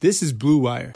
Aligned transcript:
This 0.00 0.22
is 0.22 0.32
Blue 0.32 0.56
Wire. 0.56 0.94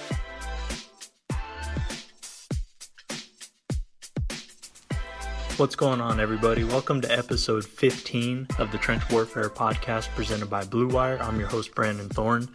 What's 5.58 5.76
going 5.76 6.00
on, 6.00 6.18
everybody? 6.18 6.64
Welcome 6.64 7.02
to 7.02 7.12
episode 7.12 7.66
15 7.66 8.46
of 8.58 8.72
the 8.72 8.78
Trench 8.78 9.02
Warfare 9.10 9.50
podcast 9.50 10.08
presented 10.14 10.48
by 10.48 10.64
Blue 10.64 10.88
Wire. 10.88 11.18
I'm 11.20 11.38
your 11.38 11.48
host, 11.48 11.74
Brandon 11.74 12.08
Thorn, 12.08 12.48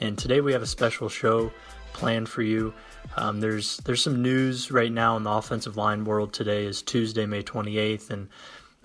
and 0.00 0.16
today 0.16 0.40
we 0.40 0.54
have 0.54 0.62
a 0.62 0.66
special 0.66 1.10
show 1.10 1.52
planned 1.92 2.30
for 2.30 2.40
you. 2.40 2.72
Um, 3.18 3.40
there's 3.40 3.76
there's 3.84 4.00
some 4.02 4.22
news 4.22 4.70
right 4.70 4.90
now 4.90 5.18
in 5.18 5.24
the 5.24 5.30
offensive 5.30 5.76
line 5.76 6.06
world. 6.06 6.32
Today 6.32 6.64
is 6.64 6.80
Tuesday, 6.80 7.26
May 7.26 7.42
28th, 7.42 8.08
and 8.08 8.28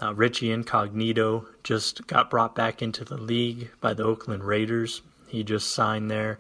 uh, 0.02 0.14
Richie 0.14 0.52
Incognito 0.52 1.48
just 1.64 2.06
got 2.06 2.30
brought 2.30 2.54
back 2.54 2.82
into 2.82 3.06
the 3.06 3.16
league 3.16 3.72
by 3.80 3.94
the 3.94 4.04
Oakland 4.04 4.44
Raiders. 4.44 5.02
He 5.30 5.46
just 5.46 5.72
signed 5.72 6.12
there. 6.12 6.38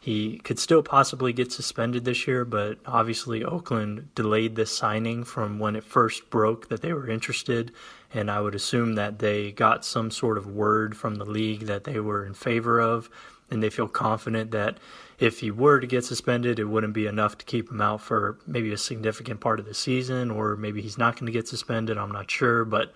He 0.00 0.38
could 0.38 0.58
still 0.58 0.82
possibly 0.82 1.32
get 1.32 1.50
suspended 1.50 2.04
this 2.04 2.26
year, 2.26 2.44
but 2.44 2.78
obviously 2.86 3.44
Oakland 3.44 4.14
delayed 4.14 4.54
this 4.54 4.76
signing 4.76 5.24
from 5.24 5.58
when 5.58 5.74
it 5.74 5.84
first 5.84 6.30
broke 6.30 6.68
that 6.68 6.82
they 6.82 6.92
were 6.92 7.08
interested. 7.08 7.72
And 8.14 8.30
I 8.30 8.40
would 8.40 8.54
assume 8.54 8.94
that 8.94 9.18
they 9.18 9.50
got 9.50 9.84
some 9.84 10.10
sort 10.10 10.38
of 10.38 10.46
word 10.46 10.96
from 10.96 11.16
the 11.16 11.24
league 11.24 11.66
that 11.66 11.84
they 11.84 11.98
were 11.98 12.24
in 12.24 12.34
favor 12.34 12.80
of, 12.80 13.10
and 13.50 13.62
they 13.62 13.70
feel 13.70 13.88
confident 13.88 14.52
that 14.52 14.78
if 15.18 15.40
he 15.40 15.50
were 15.50 15.80
to 15.80 15.86
get 15.86 16.04
suspended, 16.04 16.58
it 16.58 16.64
wouldn't 16.64 16.92
be 16.94 17.06
enough 17.06 17.36
to 17.38 17.44
keep 17.44 17.70
him 17.70 17.80
out 17.80 18.00
for 18.00 18.38
maybe 18.46 18.72
a 18.72 18.78
significant 18.78 19.40
part 19.40 19.58
of 19.58 19.66
the 19.66 19.74
season, 19.74 20.30
or 20.30 20.56
maybe 20.56 20.80
he's 20.80 20.96
not 20.96 21.14
going 21.16 21.26
to 21.26 21.32
get 21.32 21.48
suspended. 21.48 21.98
I'm 21.98 22.12
not 22.12 22.30
sure, 22.30 22.64
but 22.64 22.94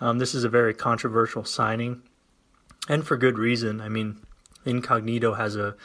um, 0.00 0.18
this 0.18 0.34
is 0.34 0.44
a 0.44 0.48
very 0.48 0.72
controversial 0.72 1.44
signing, 1.44 2.02
and 2.88 3.06
for 3.06 3.18
good 3.18 3.38
reason. 3.38 3.80
I 3.82 3.90
mean, 3.90 4.16
Incognito 4.64 5.34
has 5.34 5.56
a 5.56 5.76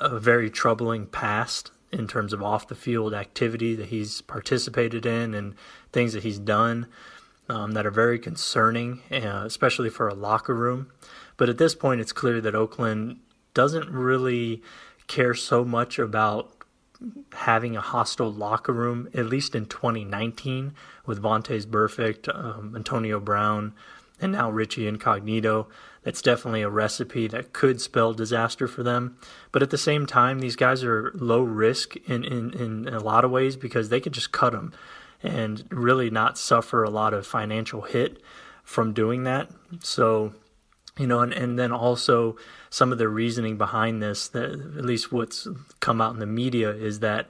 a 0.00 0.18
very 0.18 0.50
troubling 0.50 1.06
past 1.06 1.70
in 1.92 2.08
terms 2.08 2.32
of 2.32 2.42
off 2.42 2.68
the 2.68 2.74
field 2.74 3.14
activity 3.14 3.74
that 3.74 3.86
he's 3.86 4.20
participated 4.22 5.06
in 5.06 5.34
and 5.34 5.54
things 5.92 6.12
that 6.12 6.22
he's 6.22 6.38
done 6.38 6.86
um, 7.48 7.72
that 7.72 7.86
are 7.86 7.90
very 7.90 8.18
concerning, 8.18 9.00
uh, 9.10 9.42
especially 9.44 9.90
for 9.90 10.08
a 10.08 10.14
locker 10.14 10.54
room. 10.54 10.90
But 11.36 11.48
at 11.48 11.58
this 11.58 11.74
point, 11.74 12.00
it's 12.00 12.12
clear 12.12 12.40
that 12.40 12.54
Oakland 12.54 13.20
doesn't 13.52 13.90
really 13.90 14.62
care 15.06 15.34
so 15.34 15.64
much 15.64 15.98
about 15.98 16.50
having 17.32 17.76
a 17.76 17.80
hostile 17.80 18.32
locker 18.32 18.72
room, 18.72 19.08
at 19.14 19.26
least 19.26 19.54
in 19.54 19.66
2019, 19.66 20.74
with 21.06 21.22
Vontaze 21.22 21.66
Burfict, 21.66 22.34
um, 22.34 22.74
Antonio 22.74 23.20
Brown, 23.20 23.74
and 24.20 24.32
now 24.32 24.50
Richie 24.50 24.86
Incognito. 24.86 25.68
That's 26.04 26.22
definitely 26.22 26.62
a 26.62 26.68
recipe 26.68 27.26
that 27.28 27.52
could 27.52 27.80
spell 27.80 28.12
disaster 28.12 28.68
for 28.68 28.82
them. 28.82 29.16
But 29.52 29.62
at 29.62 29.70
the 29.70 29.78
same 29.78 30.06
time, 30.06 30.38
these 30.38 30.54
guys 30.56 30.84
are 30.84 31.10
low 31.14 31.42
risk 31.42 31.96
in, 32.06 32.24
in, 32.24 32.52
in 32.52 32.88
a 32.88 33.00
lot 33.00 33.24
of 33.24 33.30
ways 33.30 33.56
because 33.56 33.88
they 33.88 34.00
could 34.00 34.12
just 34.12 34.30
cut 34.30 34.52
them 34.52 34.72
and 35.22 35.64
really 35.70 36.10
not 36.10 36.36
suffer 36.36 36.84
a 36.84 36.90
lot 36.90 37.14
of 37.14 37.26
financial 37.26 37.82
hit 37.82 38.22
from 38.62 38.92
doing 38.92 39.24
that. 39.24 39.50
So, 39.80 40.34
you 40.98 41.06
know, 41.06 41.20
and, 41.20 41.32
and 41.32 41.58
then 41.58 41.72
also 41.72 42.36
some 42.68 42.92
of 42.92 42.98
the 42.98 43.08
reasoning 43.08 43.56
behind 43.56 44.02
this, 44.02 44.28
that 44.28 44.50
at 44.50 44.84
least 44.84 45.10
what's 45.10 45.48
come 45.80 46.02
out 46.02 46.12
in 46.12 46.20
the 46.20 46.26
media, 46.26 46.70
is 46.70 47.00
that 47.00 47.28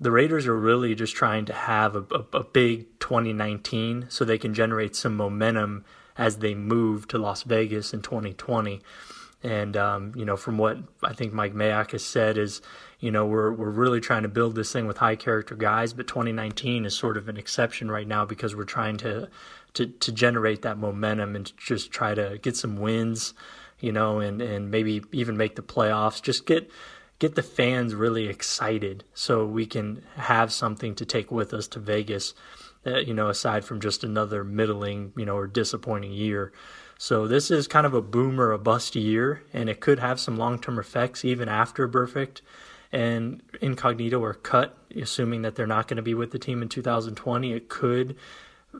the 0.00 0.10
Raiders 0.10 0.46
are 0.46 0.56
really 0.56 0.94
just 0.94 1.14
trying 1.14 1.44
to 1.46 1.52
have 1.52 1.96
a, 1.96 2.04
a, 2.10 2.38
a 2.38 2.44
big 2.44 2.86
2019 3.00 4.06
so 4.08 4.24
they 4.24 4.38
can 4.38 4.54
generate 4.54 4.96
some 4.96 5.16
momentum 5.16 5.84
as 6.18 6.38
they 6.38 6.54
move 6.54 7.08
to 7.08 7.18
Las 7.18 7.42
Vegas 7.42 7.92
in 7.92 8.02
2020. 8.02 8.80
And 9.42 9.76
um, 9.76 10.12
you 10.16 10.24
know, 10.24 10.36
from 10.36 10.58
what 10.58 10.78
I 11.02 11.12
think 11.12 11.32
Mike 11.32 11.54
Mayock 11.54 11.92
has 11.92 12.04
said 12.04 12.38
is, 12.38 12.62
you 12.98 13.10
know, 13.10 13.26
we're 13.26 13.52
we're 13.52 13.70
really 13.70 14.00
trying 14.00 14.22
to 14.22 14.28
build 14.28 14.54
this 14.54 14.72
thing 14.72 14.86
with 14.86 14.96
high 14.96 15.16
character 15.16 15.54
guys, 15.54 15.92
but 15.92 16.06
2019 16.06 16.84
is 16.84 16.96
sort 16.96 17.16
of 17.16 17.28
an 17.28 17.36
exception 17.36 17.90
right 17.90 18.08
now 18.08 18.24
because 18.24 18.56
we're 18.56 18.64
trying 18.64 18.96
to 18.98 19.28
to 19.74 19.86
to 19.86 20.12
generate 20.12 20.62
that 20.62 20.78
momentum 20.78 21.36
and 21.36 21.52
just 21.56 21.92
try 21.92 22.14
to 22.14 22.38
get 22.42 22.56
some 22.56 22.76
wins, 22.76 23.34
you 23.78 23.92
know, 23.92 24.18
and 24.20 24.40
and 24.40 24.70
maybe 24.70 25.02
even 25.12 25.36
make 25.36 25.54
the 25.54 25.62
playoffs. 25.62 26.22
Just 26.22 26.46
get 26.46 26.70
get 27.18 27.34
the 27.34 27.42
fans 27.42 27.94
really 27.94 28.28
excited 28.28 29.04
so 29.14 29.46
we 29.46 29.66
can 29.66 30.02
have 30.16 30.52
something 30.52 30.94
to 30.94 31.04
take 31.04 31.30
with 31.30 31.54
us 31.54 31.68
to 31.68 31.78
Vegas 31.78 32.34
uh, 32.86 32.98
you 32.98 33.14
know, 33.14 33.28
aside 33.28 33.64
from 33.64 33.80
just 33.80 34.04
another 34.04 34.44
middling, 34.44 35.12
you 35.16 35.24
know, 35.24 35.36
or 35.36 35.46
disappointing 35.46 36.12
year. 36.12 36.52
So 36.98 37.26
this 37.26 37.50
is 37.50 37.68
kind 37.68 37.86
of 37.86 37.92
a 37.92 38.00
boom 38.00 38.40
or 38.40 38.52
a 38.52 38.58
bust 38.58 38.96
year, 38.96 39.42
and 39.52 39.68
it 39.68 39.80
could 39.80 39.98
have 39.98 40.18
some 40.18 40.36
long-term 40.36 40.78
effects 40.78 41.24
even 41.24 41.48
after 41.48 41.86
Burfict 41.88 42.40
and 42.92 43.42
Incognito 43.60 44.22
are 44.22 44.34
cut, 44.34 44.78
assuming 44.94 45.42
that 45.42 45.54
they're 45.54 45.66
not 45.66 45.88
going 45.88 45.96
to 45.96 46.02
be 46.02 46.14
with 46.14 46.30
the 46.30 46.38
team 46.38 46.62
in 46.62 46.68
2020. 46.68 47.52
It 47.52 47.68
could 47.68 48.16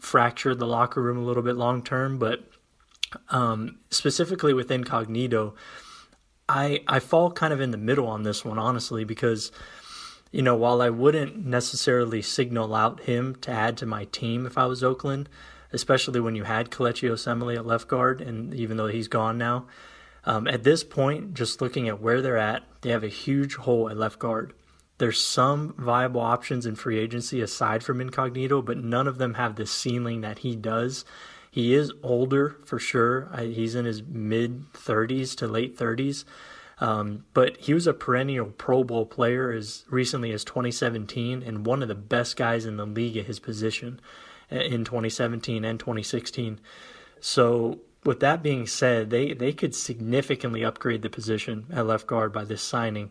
fracture 0.01 0.55
the 0.55 0.67
locker 0.67 1.03
room 1.03 1.19
a 1.19 1.25
little 1.25 1.43
bit 1.43 1.57
long 1.57 1.83
term, 1.83 2.19
but 2.19 2.45
um, 3.31 3.79
specifically 3.91 4.55
with 4.55 4.71
Incognito, 4.71 5.55
I 6.49 6.81
I 6.87 7.01
fall 7.01 7.31
kind 7.31 7.53
of 7.53 7.61
in 7.61 7.71
the 7.71 7.77
middle 7.77 8.07
on 8.07 8.23
this 8.23 8.45
one, 8.45 8.59
honestly, 8.59 9.05
because 9.05 9.53
you 10.37 10.43
know, 10.43 10.55
while 10.55 10.83
I 10.83 10.91
wouldn't 10.91 11.47
necessarily 11.47 12.21
signal 12.21 12.75
out 12.75 13.01
him 13.05 13.37
to 13.37 13.51
add 13.51 13.79
to 13.79 13.87
my 13.87 14.05
team 14.05 14.45
if 14.45 14.59
I 14.59 14.67
was 14.67 14.85
Oakland, 14.85 15.31
especially 15.73 16.21
when 16.21 16.35
you 16.35 16.45
had 16.45 16.71
Kelechi 16.71 17.09
Osemele 17.09 17.57
at 17.57 17.65
left 17.65 17.89
guard, 17.89 18.21
and 18.21 18.53
even 18.53 18.77
though 18.77 18.89
he's 18.89 19.09
gone 19.09 19.39
now, 19.39 19.67
um, 20.27 20.47
at 20.47 20.63
this 20.63 20.85
point, 20.85 21.33
just 21.33 21.63
looking 21.63 21.89
at 21.89 22.03
where 22.03 22.21
they're 22.21 22.37
at, 22.37 22.65
they 22.83 22.91
have 22.91 23.03
a 23.03 23.09
huge 23.09 23.55
hole 23.55 23.89
at 23.89 23.97
left 23.97 24.19
guard. 24.19 24.53
There's 24.99 25.19
some 25.19 25.75
viable 25.79 26.21
options 26.21 26.67
in 26.67 26.75
free 26.75 26.99
agency 26.99 27.41
aside 27.41 27.83
from 27.83 28.03
Incognito, 28.03 28.61
but 28.61 28.77
none 28.77 29.09
of 29.09 29.17
them 29.17 29.35
have 29.35 29.57
the 29.57 29.65
ceiling 29.65 30.21
that 30.21 30.41
he 30.41 30.55
does. 30.55 31.07
He 31.51 31.73
is 31.73 31.95
older 32.03 32.59
for 32.67 32.79
sure. 32.79 33.31
He's 33.39 33.75
in 33.75 33.87
his 33.87 34.03
mid 34.03 34.71
30s 34.75 35.35
to 35.37 35.47
late 35.47 35.79
30s. 35.79 36.27
Um, 36.79 37.25
but 37.33 37.57
he 37.57 37.73
was 37.73 37.87
a 37.87 37.95
perennial 37.95 38.47
Pro 38.47 38.85
Bowl 38.85 39.07
player 39.07 39.51
as 39.51 39.85
recently 39.89 40.33
as 40.33 40.45
2017 40.45 41.43
and 41.43 41.67
one 41.67 41.83
of 41.83 41.89
the 41.89 41.95
best 41.95 42.37
guys 42.37 42.67
in 42.67 42.77
the 42.77 42.85
league 42.85 43.17
at 43.17 43.27
his 43.27 43.39
position 43.39 44.01
uh, 44.53 44.57
in 44.57 44.85
2017 44.85 45.65
and 45.65 45.81
2016. 45.81 46.61
So, 47.21 47.81
with 48.05 48.21
that 48.21 48.43
being 48.43 48.67
said, 48.67 49.11
they, 49.11 49.33
they 49.33 49.53
could 49.53 49.75
significantly 49.75 50.65
upgrade 50.65 51.03
the 51.03 51.11
position 51.11 51.67
at 51.73 51.87
left 51.87 52.07
guard 52.07 52.33
by 52.33 52.45
this 52.45 52.63
signing. 52.63 53.11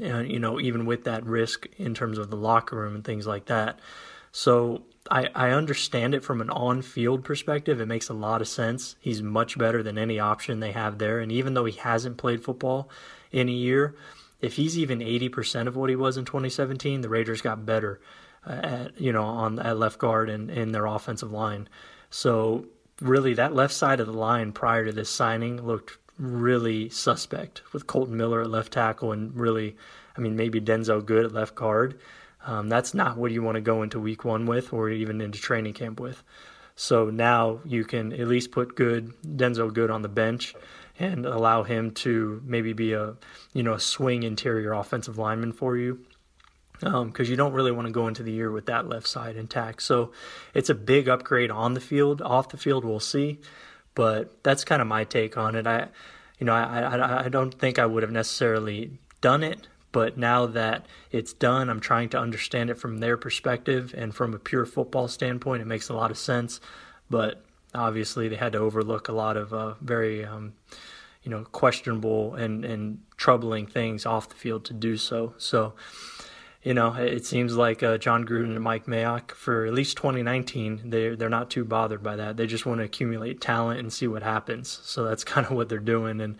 And, 0.00 0.28
you 0.28 0.40
know, 0.40 0.58
even 0.58 0.84
with 0.84 1.04
that 1.04 1.24
risk 1.24 1.68
in 1.76 1.94
terms 1.94 2.18
of 2.18 2.30
the 2.30 2.36
locker 2.36 2.74
room 2.76 2.96
and 2.96 3.04
things 3.04 3.26
like 3.26 3.44
that. 3.46 3.78
So, 4.32 4.82
I, 5.10 5.28
I 5.34 5.50
understand 5.50 6.14
it 6.14 6.22
from 6.22 6.40
an 6.40 6.50
on 6.50 6.82
field 6.82 7.24
perspective. 7.24 7.80
It 7.80 7.86
makes 7.86 8.08
a 8.08 8.14
lot 8.14 8.40
of 8.40 8.48
sense. 8.48 8.94
He's 9.00 9.22
much 9.22 9.58
better 9.58 9.82
than 9.82 9.98
any 9.98 10.20
option 10.20 10.60
they 10.60 10.72
have 10.72 10.98
there. 10.98 11.18
And 11.18 11.32
even 11.32 11.54
though 11.54 11.64
he 11.64 11.78
hasn't 11.78 12.16
played 12.16 12.44
football 12.44 12.88
in 13.32 13.48
a 13.48 13.52
year, 13.52 13.96
if 14.40 14.54
he's 14.54 14.78
even 14.78 15.00
80% 15.00 15.66
of 15.66 15.76
what 15.76 15.90
he 15.90 15.96
was 15.96 16.16
in 16.16 16.24
2017, 16.24 17.00
the 17.00 17.08
Raiders 17.08 17.42
got 17.42 17.66
better 17.66 18.00
uh, 18.46 18.52
at, 18.52 19.00
you 19.00 19.12
know, 19.12 19.24
on 19.24 19.58
at 19.58 19.78
left 19.78 19.98
guard 19.98 20.30
and 20.30 20.48
in 20.48 20.72
their 20.72 20.86
offensive 20.86 21.32
line. 21.32 21.68
So 22.10 22.66
really 23.00 23.34
that 23.34 23.54
left 23.54 23.74
side 23.74 24.00
of 24.00 24.06
the 24.06 24.12
line 24.12 24.52
prior 24.52 24.84
to 24.84 24.92
this 24.92 25.10
signing 25.10 25.60
looked 25.62 25.98
really 26.18 26.88
suspect 26.88 27.62
with 27.72 27.86
Kolton 27.86 28.16
Miller 28.16 28.42
at 28.42 28.50
left 28.50 28.72
tackle 28.72 29.12
and 29.12 29.34
really, 29.34 29.76
I 30.16 30.20
mean, 30.20 30.36
maybe 30.36 30.60
Denzelle 30.60 31.04
Good 31.04 31.24
at 31.24 31.32
left 31.32 31.54
guard. 31.54 31.98
Um, 32.46 32.68
that's 32.68 32.94
not 32.94 33.16
what 33.16 33.32
you 33.32 33.42
want 33.42 33.56
to 33.56 33.60
go 33.60 33.82
into 33.82 34.00
week 34.00 34.24
one 34.24 34.46
with 34.46 34.72
or 34.72 34.88
even 34.88 35.20
into 35.20 35.38
training 35.38 35.74
camp 35.74 36.00
with. 36.00 36.22
So 36.74 37.10
now 37.10 37.60
you 37.64 37.84
can 37.84 38.12
at 38.12 38.26
least 38.26 38.52
put 38.52 38.74
good 38.74 39.12
Denzelle 39.22 39.72
Good 39.72 39.90
on 39.90 40.02
the 40.02 40.08
bench 40.08 40.54
and 40.98 41.26
allow 41.26 41.62
him 41.62 41.90
to 41.90 42.42
maybe 42.44 42.72
be 42.72 42.92
a 42.92 43.16
you 43.52 43.62
know 43.62 43.74
a 43.74 43.80
swing 43.80 44.22
interior 44.22 44.72
offensive 44.72 45.18
lineman 45.18 45.52
for 45.52 45.76
you 45.76 46.04
because 46.78 46.94
um, 46.94 47.12
you 47.26 47.36
don't 47.36 47.52
really 47.52 47.70
want 47.70 47.86
to 47.86 47.92
go 47.92 48.08
into 48.08 48.22
the 48.22 48.32
year 48.32 48.50
with 48.50 48.66
that 48.66 48.88
left 48.88 49.06
side 49.06 49.36
intact. 49.36 49.82
So 49.82 50.12
it's 50.54 50.70
a 50.70 50.74
big 50.74 51.08
upgrade 51.08 51.50
on 51.50 51.74
the 51.74 51.80
field. 51.80 52.22
Off 52.22 52.48
the 52.48 52.56
field, 52.56 52.86
we'll 52.86 53.00
see, 53.00 53.38
but 53.94 54.42
that's 54.42 54.64
kind 54.64 54.80
of 54.80 54.88
my 54.88 55.04
take 55.04 55.36
on 55.36 55.56
it. 55.56 55.66
I, 55.66 55.88
you 56.38 56.46
know, 56.46 56.54
I, 56.54 56.80
I, 56.80 57.24
I 57.26 57.28
don't 57.28 57.52
think 57.52 57.78
I 57.78 57.84
would 57.84 58.02
have 58.02 58.12
necessarily 58.12 58.98
done 59.20 59.42
it 59.42 59.68
but 59.92 60.16
now 60.16 60.46
that 60.46 60.86
it's 61.10 61.32
done, 61.32 61.68
I'm 61.68 61.80
trying 61.80 62.08
to 62.10 62.18
understand 62.18 62.70
it 62.70 62.78
from 62.78 62.98
their 62.98 63.16
perspective 63.16 63.94
and 63.96 64.14
from 64.14 64.34
a 64.34 64.38
pure 64.38 64.66
football 64.66 65.08
standpoint. 65.08 65.62
It 65.62 65.66
makes 65.66 65.88
a 65.88 65.94
lot 65.94 66.10
of 66.10 66.18
sense, 66.18 66.60
but 67.08 67.42
obviously 67.74 68.28
they 68.28 68.36
had 68.36 68.52
to 68.52 68.58
overlook 68.58 69.08
a 69.08 69.12
lot 69.12 69.36
of 69.36 69.52
uh, 69.52 69.74
very, 69.80 70.24
um, 70.24 70.54
you 71.22 71.30
know, 71.30 71.44
questionable 71.44 72.34
and 72.34 72.64
and 72.64 73.00
troubling 73.16 73.66
things 73.66 74.06
off 74.06 74.28
the 74.28 74.34
field 74.34 74.64
to 74.66 74.72
do 74.72 74.96
so. 74.96 75.34
So, 75.38 75.74
you 76.62 76.72
know, 76.72 76.94
it 76.94 77.26
seems 77.26 77.56
like 77.56 77.82
uh, 77.82 77.98
Jon 77.98 78.24
Gruden 78.24 78.54
and 78.54 78.60
Mike 78.60 78.86
Mayock 78.86 79.32
for 79.32 79.66
at 79.66 79.74
least 79.74 79.96
2019, 79.96 80.82
they 80.88 81.16
they're 81.16 81.28
not 81.28 81.50
too 81.50 81.64
bothered 81.64 82.02
by 82.02 82.14
that. 82.16 82.36
They 82.36 82.46
just 82.46 82.64
want 82.64 82.78
to 82.78 82.84
accumulate 82.84 83.40
talent 83.40 83.80
and 83.80 83.92
see 83.92 84.06
what 84.06 84.22
happens. 84.22 84.80
So 84.84 85.04
that's 85.04 85.24
kind 85.32 85.46
of 85.46 85.52
what 85.52 85.68
they're 85.68 85.78
doing 85.78 86.20
and 86.20 86.36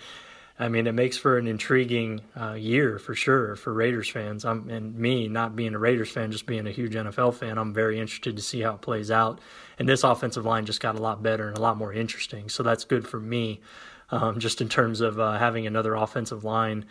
I 0.60 0.68
mean, 0.68 0.86
it 0.86 0.92
makes 0.92 1.16
for 1.16 1.38
an 1.38 1.46
intriguing 1.46 2.20
uh, 2.38 2.52
year 2.52 2.98
for 2.98 3.14
sure 3.14 3.56
for 3.56 3.72
Raiders 3.72 4.10
fans. 4.10 4.44
I'm, 4.44 4.68
and 4.68 4.94
me, 4.94 5.26
not 5.26 5.56
being 5.56 5.74
a 5.74 5.78
Raiders 5.78 6.10
fan, 6.10 6.30
just 6.30 6.44
being 6.44 6.66
a 6.66 6.70
huge 6.70 6.92
NFL 6.92 7.32
fan, 7.34 7.56
I'm 7.56 7.72
very 7.72 7.98
interested 7.98 8.36
to 8.36 8.42
see 8.42 8.60
how 8.60 8.74
it 8.74 8.82
plays 8.82 9.10
out. 9.10 9.40
And 9.78 9.88
this 9.88 10.04
offensive 10.04 10.44
line 10.44 10.66
just 10.66 10.82
got 10.82 10.96
a 10.96 11.00
lot 11.00 11.22
better 11.22 11.48
and 11.48 11.56
a 11.56 11.62
lot 11.62 11.78
more 11.78 11.94
interesting. 11.94 12.50
So 12.50 12.62
that's 12.62 12.84
good 12.84 13.08
for 13.08 13.18
me, 13.18 13.62
um, 14.10 14.38
just 14.38 14.60
in 14.60 14.68
terms 14.68 15.00
of 15.00 15.18
uh, 15.18 15.38
having 15.38 15.66
another 15.66 15.94
offensive 15.94 16.44
line 16.44 16.84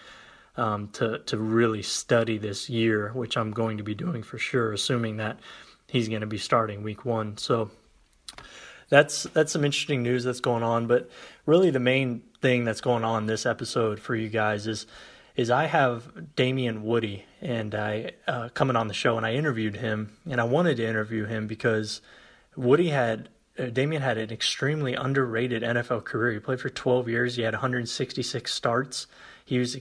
um, 0.57 0.89
to 0.94 1.19
to 1.19 1.38
really 1.38 1.83
study 1.83 2.39
this 2.39 2.72
year, 2.72 3.12
which 3.13 3.38
I'm 3.38 3.51
going 3.51 3.77
to 3.77 3.83
be 3.83 3.94
doing 3.94 4.24
for 4.24 4.39
sure, 4.39 4.74
assuming 4.74 5.18
that 5.18 5.39
he's 5.86 6.10
going 6.10 6.22
to 6.22 6.27
be 6.27 6.39
starting 6.39 6.81
week 6.81 7.06
one. 7.06 7.38
So 7.38 7.69
that's 8.89 9.24
that's 9.24 9.51
some 9.51 9.63
interesting 9.63 10.03
news 10.03 10.24
that's 10.24 10.41
going 10.41 10.63
on. 10.63 10.88
But 10.88 11.09
really, 11.45 11.69
the 11.69 11.80
main 11.80 12.24
thing 12.41 12.65
that's 12.65 12.81
going 12.81 13.03
on 13.03 13.25
this 13.25 13.45
episode 13.45 14.00
for 14.00 14.15
you 14.15 14.30
guys 14.30 14.68
is 14.68 14.86
is 15.36 15.50
I 15.50 15.65
have 15.65 16.36
Damien 16.36 16.83
Woody 16.83 17.25
and 17.41 17.74
I 17.74 18.12
uh, 18.27 18.50
coming 18.50 18.75
on 18.75 18.88
the 18.88 18.94
show, 18.94 19.15
and 19.15 19.25
I 19.25 19.33
interviewed 19.33 19.77
him, 19.77 20.18
and 20.30 20.41
I 20.41 20.44
wanted 20.44 20.77
to 20.77 20.88
interview 20.88 21.25
him 21.25 21.47
because 21.47 22.01
Woody 22.56 22.89
had 22.89 23.30
uh, 23.57 23.65
Damien 23.65 24.01
had 24.01 24.18
an 24.18 24.31
extremely 24.31 24.95
underrated 24.95 25.63
NFL 25.63 26.03
career. 26.03 26.33
He 26.33 26.39
played 26.39 26.59
for 26.59 26.69
12 26.69 27.09
years. 27.09 27.36
He 27.36 27.44
had 27.44 27.53
166 27.53 28.53
starts. 28.53 29.07
He 29.44 29.59
was 29.59 29.77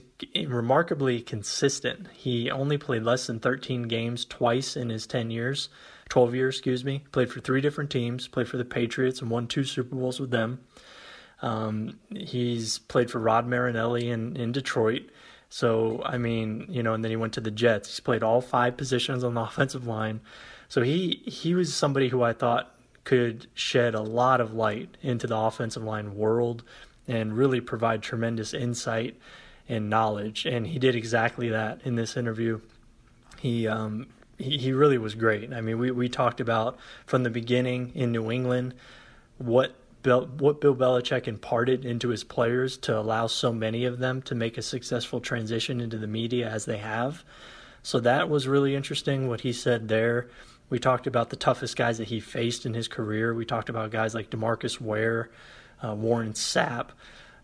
remarkably 0.47 1.21
consistent. 1.21 2.07
He 2.13 2.49
only 2.49 2.77
played 2.77 3.03
less 3.03 3.27
than 3.27 3.39
13 3.39 3.83
games 3.83 4.25
twice 4.25 4.75
in 4.75 4.89
his 4.89 5.05
10 5.05 5.29
years. 5.29 5.69
12 6.09 6.35
years, 6.35 6.55
excuse 6.55 6.83
me. 6.83 7.03
Played 7.11 7.31
for 7.31 7.39
three 7.39 7.61
different 7.61 7.89
teams, 7.89 8.27
played 8.27 8.47
for 8.47 8.57
the 8.57 8.65
Patriots 8.65 9.21
and 9.21 9.29
won 9.29 9.47
two 9.47 9.63
Super 9.63 9.95
Bowls 9.95 10.19
with 10.19 10.31
them. 10.31 10.59
Um, 11.41 11.99
he's 12.09 12.79
played 12.79 13.09
for 13.09 13.19
Rod 13.19 13.47
Marinelli 13.47 14.09
in, 14.09 14.35
in 14.35 14.51
Detroit. 14.51 15.03
So, 15.49 16.01
I 16.03 16.17
mean, 16.17 16.65
you 16.69 16.83
know, 16.83 16.93
and 16.93 17.03
then 17.03 17.11
he 17.11 17.15
went 17.15 17.33
to 17.33 17.41
the 17.41 17.51
Jets. 17.51 17.89
He's 17.89 17.99
played 17.99 18.23
all 18.23 18.41
five 18.41 18.75
positions 18.77 19.23
on 19.23 19.33
the 19.33 19.41
offensive 19.49 19.87
line. 19.87 20.19
So 20.67 20.81
he, 20.81 21.21
he 21.25 21.55
was 21.55 21.73
somebody 21.73 22.09
who 22.09 22.21
I 22.21 22.33
thought 22.33 22.75
could 23.03 23.47
shed 23.53 23.95
a 23.95 24.01
lot 24.01 24.41
of 24.41 24.53
light 24.53 24.97
into 25.01 25.25
the 25.25 25.37
offensive 25.37 25.83
line 25.83 26.15
world 26.15 26.63
and 27.07 27.35
really 27.35 27.61
provide 27.61 28.03
tremendous 28.03 28.53
insight 28.53 29.17
and 29.67 29.89
knowledge. 29.89 30.45
And 30.45 30.67
he 30.67 30.77
did 30.77 30.95
exactly 30.95 31.49
that 31.49 31.81
in 31.83 31.95
this 31.95 32.15
interview. 32.15 32.61
He 33.39 33.67
um, 33.67 34.07
he, 34.39 34.57
he 34.57 34.73
really 34.73 34.97
was 34.97 35.13
great. 35.13 35.53
I 35.53 35.61
mean, 35.61 35.77
we, 35.77 35.91
we 35.91 36.09
talked 36.09 36.39
about 36.39 36.79
from 37.05 37.23
the 37.23 37.29
beginning 37.29 37.91
in 37.93 38.11
New 38.11 38.31
England 38.31 38.73
what 39.37 39.75
Bill, 40.01 40.25
what 40.25 40.61
Bill 40.61 40.75
Belichick 40.75 41.27
imparted 41.27 41.85
into 41.85 42.09
his 42.09 42.23
players 42.23 42.77
to 42.77 42.97
allow 42.97 43.27
so 43.27 43.53
many 43.53 43.85
of 43.85 43.99
them 43.99 44.21
to 44.23 44.35
make 44.35 44.57
a 44.57 44.61
successful 44.61 45.19
transition 45.19 45.81
into 45.81 45.97
the 45.97 46.07
media 46.07 46.49
as 46.49 46.65
they 46.65 46.77
have. 46.77 47.23
So 47.83 47.99
that 47.99 48.29
was 48.29 48.47
really 48.47 48.75
interesting 48.75 49.27
what 49.27 49.41
he 49.41 49.53
said 49.53 49.87
there. 49.87 50.29
We 50.69 50.79
talked 50.79 51.07
about 51.07 51.29
the 51.29 51.35
toughest 51.35 51.75
guys 51.75 51.97
that 51.97 52.07
he 52.07 52.19
faced 52.19 52.65
in 52.65 52.73
his 52.73 52.87
career. 52.87 53.33
We 53.33 53.45
talked 53.45 53.69
about 53.69 53.91
guys 53.91 54.13
like 54.13 54.29
Demarcus 54.29 54.79
Ware, 54.79 55.29
uh, 55.83 55.95
Warren 55.95 56.33
Sapp, 56.33 56.89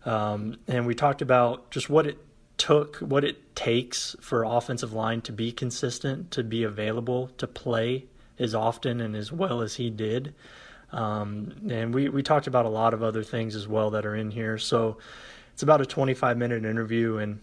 um, 0.04 0.56
and 0.68 0.86
we 0.86 0.94
talked 0.94 1.22
about 1.22 1.70
just 1.70 1.90
what 1.90 2.06
it 2.06 2.18
took 2.58 2.96
what 2.96 3.24
it 3.24 3.54
takes 3.54 4.16
for 4.20 4.44
offensive 4.44 4.92
line 4.92 5.20
to 5.22 5.32
be 5.32 5.52
consistent, 5.52 6.30
to 6.30 6.42
be 6.42 6.62
available, 6.62 7.28
to 7.38 7.46
play 7.46 8.06
as 8.38 8.54
often 8.54 9.00
and 9.00 9.14
as 9.14 9.32
well 9.32 9.60
as 9.60 9.76
he 9.76 9.90
did. 9.90 10.34
Um, 10.92 11.54
and 11.68 11.94
we, 11.94 12.08
we 12.08 12.22
talked 12.22 12.46
about 12.46 12.64
a 12.64 12.70
lot 12.70 12.94
of 12.94 13.02
other 13.02 13.22
things 13.22 13.54
as 13.54 13.66
well 13.66 13.90
that 13.90 14.06
are 14.06 14.14
in 14.14 14.30
here. 14.30 14.56
So 14.58 14.98
it's 15.52 15.62
about 15.62 15.80
a 15.80 15.86
25 15.86 16.36
minute 16.36 16.64
interview, 16.64 17.18
and 17.18 17.40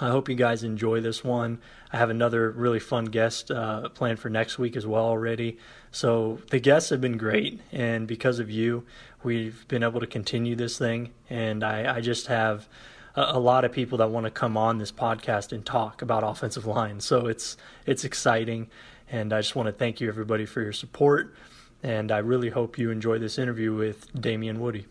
I 0.00 0.08
hope 0.08 0.28
you 0.28 0.34
guys 0.34 0.64
enjoy 0.64 1.00
this 1.00 1.22
one. 1.22 1.60
I 1.92 1.98
have 1.98 2.10
another 2.10 2.50
really 2.50 2.80
fun 2.80 3.06
guest 3.06 3.50
uh, 3.50 3.90
planned 3.90 4.18
for 4.18 4.30
next 4.30 4.58
week 4.58 4.74
as 4.76 4.86
well 4.86 5.04
already. 5.04 5.58
So 5.90 6.40
the 6.50 6.58
guests 6.58 6.90
have 6.90 7.00
been 7.00 7.18
great, 7.18 7.60
and 7.70 8.08
because 8.08 8.38
of 8.38 8.50
you, 8.50 8.84
we've 9.22 9.66
been 9.68 9.82
able 9.82 10.00
to 10.00 10.06
continue 10.06 10.56
this 10.56 10.78
thing. 10.78 11.12
And 11.28 11.62
I, 11.62 11.96
I 11.96 12.00
just 12.00 12.26
have 12.28 12.68
a, 13.14 13.22
a 13.32 13.38
lot 13.38 13.64
of 13.64 13.72
people 13.72 13.98
that 13.98 14.10
want 14.10 14.24
to 14.24 14.30
come 14.30 14.56
on 14.56 14.78
this 14.78 14.92
podcast 14.92 15.52
and 15.52 15.64
talk 15.64 16.02
about 16.02 16.22
offensive 16.24 16.66
line. 16.66 17.00
So 17.00 17.26
it's 17.26 17.56
it's 17.86 18.04
exciting, 18.04 18.68
and 19.10 19.32
I 19.32 19.40
just 19.40 19.56
want 19.56 19.66
to 19.66 19.72
thank 19.72 20.00
you 20.00 20.08
everybody 20.08 20.46
for 20.46 20.62
your 20.62 20.72
support. 20.72 21.34
And 21.82 22.12
I 22.12 22.18
really 22.18 22.50
hope 22.50 22.78
you 22.78 22.90
enjoy 22.90 23.18
this 23.18 23.38
interview 23.38 23.74
with 23.74 24.06
Damien 24.20 24.60
Woody. 24.60 24.86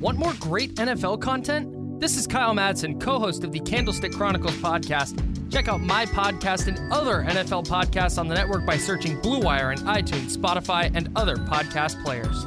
Want 0.00 0.16
more 0.16 0.32
great 0.40 0.76
NFL 0.76 1.20
content? 1.20 2.00
This 2.00 2.16
is 2.16 2.26
Kyle 2.26 2.54
Madsen, 2.54 2.98
co 2.98 3.18
host 3.18 3.44
of 3.44 3.52
the 3.52 3.60
Candlestick 3.60 4.12
Chronicles 4.12 4.54
podcast. 4.54 5.26
Check 5.52 5.68
out 5.68 5.82
my 5.82 6.06
podcast 6.06 6.68
and 6.68 6.90
other 6.90 7.22
NFL 7.24 7.66
podcasts 7.66 8.16
on 8.16 8.26
the 8.26 8.34
network 8.34 8.64
by 8.64 8.78
searching 8.78 9.20
Blue 9.20 9.40
Wire 9.40 9.72
in 9.72 9.78
iTunes, 9.80 10.34
Spotify, 10.34 10.90
and 10.94 11.10
other 11.16 11.36
podcast 11.36 12.02
players. 12.02 12.46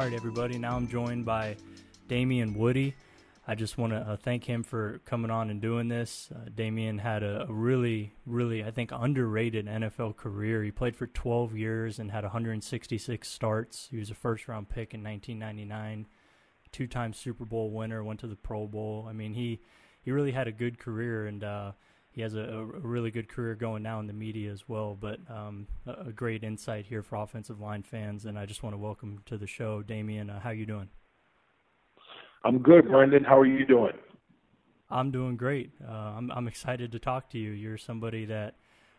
All 0.00 0.06
right, 0.06 0.14
everybody. 0.14 0.56
Now 0.56 0.76
I'm 0.76 0.88
joined 0.88 1.26
by 1.26 1.56
Damien 2.08 2.54
Woody. 2.54 2.96
I 3.46 3.54
just 3.54 3.76
want 3.76 3.92
to 3.92 3.98
uh, 3.98 4.16
thank 4.16 4.44
him 4.44 4.62
for 4.62 5.02
coming 5.04 5.30
on 5.30 5.50
and 5.50 5.60
doing 5.60 5.88
this. 5.88 6.30
Uh, 6.34 6.48
Damien 6.54 6.96
had 6.96 7.22
a, 7.22 7.42
a, 7.42 7.52
really, 7.52 8.14
really, 8.24 8.64
I 8.64 8.70
think, 8.70 8.92
underrated 8.94 9.66
NFL 9.66 10.16
career. 10.16 10.64
He 10.64 10.70
played 10.70 10.96
for 10.96 11.06
12 11.06 11.54
years 11.54 11.98
and 11.98 12.10
had 12.10 12.24
166 12.24 13.28
starts. 13.28 13.88
He 13.90 13.98
was 13.98 14.10
a 14.10 14.14
first 14.14 14.48
round 14.48 14.70
pick 14.70 14.94
in 14.94 15.04
1999, 15.04 16.06
two 16.72 16.86
time 16.86 17.12
Super 17.12 17.44
Bowl 17.44 17.70
winner, 17.70 18.02
went 18.02 18.20
to 18.20 18.26
the 18.26 18.36
Pro 18.36 18.66
Bowl. 18.66 19.04
I 19.06 19.12
mean, 19.12 19.34
he, 19.34 19.60
he 20.00 20.12
really 20.12 20.32
had 20.32 20.48
a 20.48 20.52
good 20.52 20.78
career, 20.78 21.26
and 21.26 21.44
uh, 21.44 21.72
he 22.12 22.22
has 22.22 22.34
a, 22.34 22.40
a, 22.40 22.64
really 22.64 23.10
good 23.10 23.28
career 23.28 23.54
going 23.54 23.82
now 23.82 24.00
in 24.00 24.06
the 24.06 24.12
media 24.12 24.50
as 24.50 24.68
well. 24.68 24.96
But 25.00 25.20
um, 25.28 25.66
a, 25.86 26.08
a, 26.08 26.12
great 26.12 26.42
insight 26.42 26.86
here 26.86 27.02
for 27.02 27.16
offensive 27.16 27.60
line 27.60 27.82
fans, 27.82 28.24
and 28.24 28.38
I 28.38 28.46
just 28.46 28.62
want 28.62 28.74
to 28.74 28.78
welcome 28.78 29.22
to 29.26 29.38
the 29.38 29.46
show, 29.46 29.82
Damien. 29.82 30.28
Uh, 30.28 30.40
how 30.40 30.50
you 30.50 30.66
doing? 30.66 30.88
I'm 32.44 32.58
good, 32.58 32.88
Brendan. 32.88 33.24
How 33.24 33.38
are 33.38 33.46
you 33.46 33.64
doing? 33.64 33.92
I'm 34.90 35.10
doing 35.10 35.36
great. 35.36 35.70
Uh, 35.86 35.92
I'm 35.92 36.30
I'm 36.32 36.48
excited 36.48 36.92
to 36.92 36.98
talk 36.98 37.30
to 37.30 37.38
you. 37.38 37.50
You're 37.50 37.78
somebody 37.78 38.24
that 38.24 38.54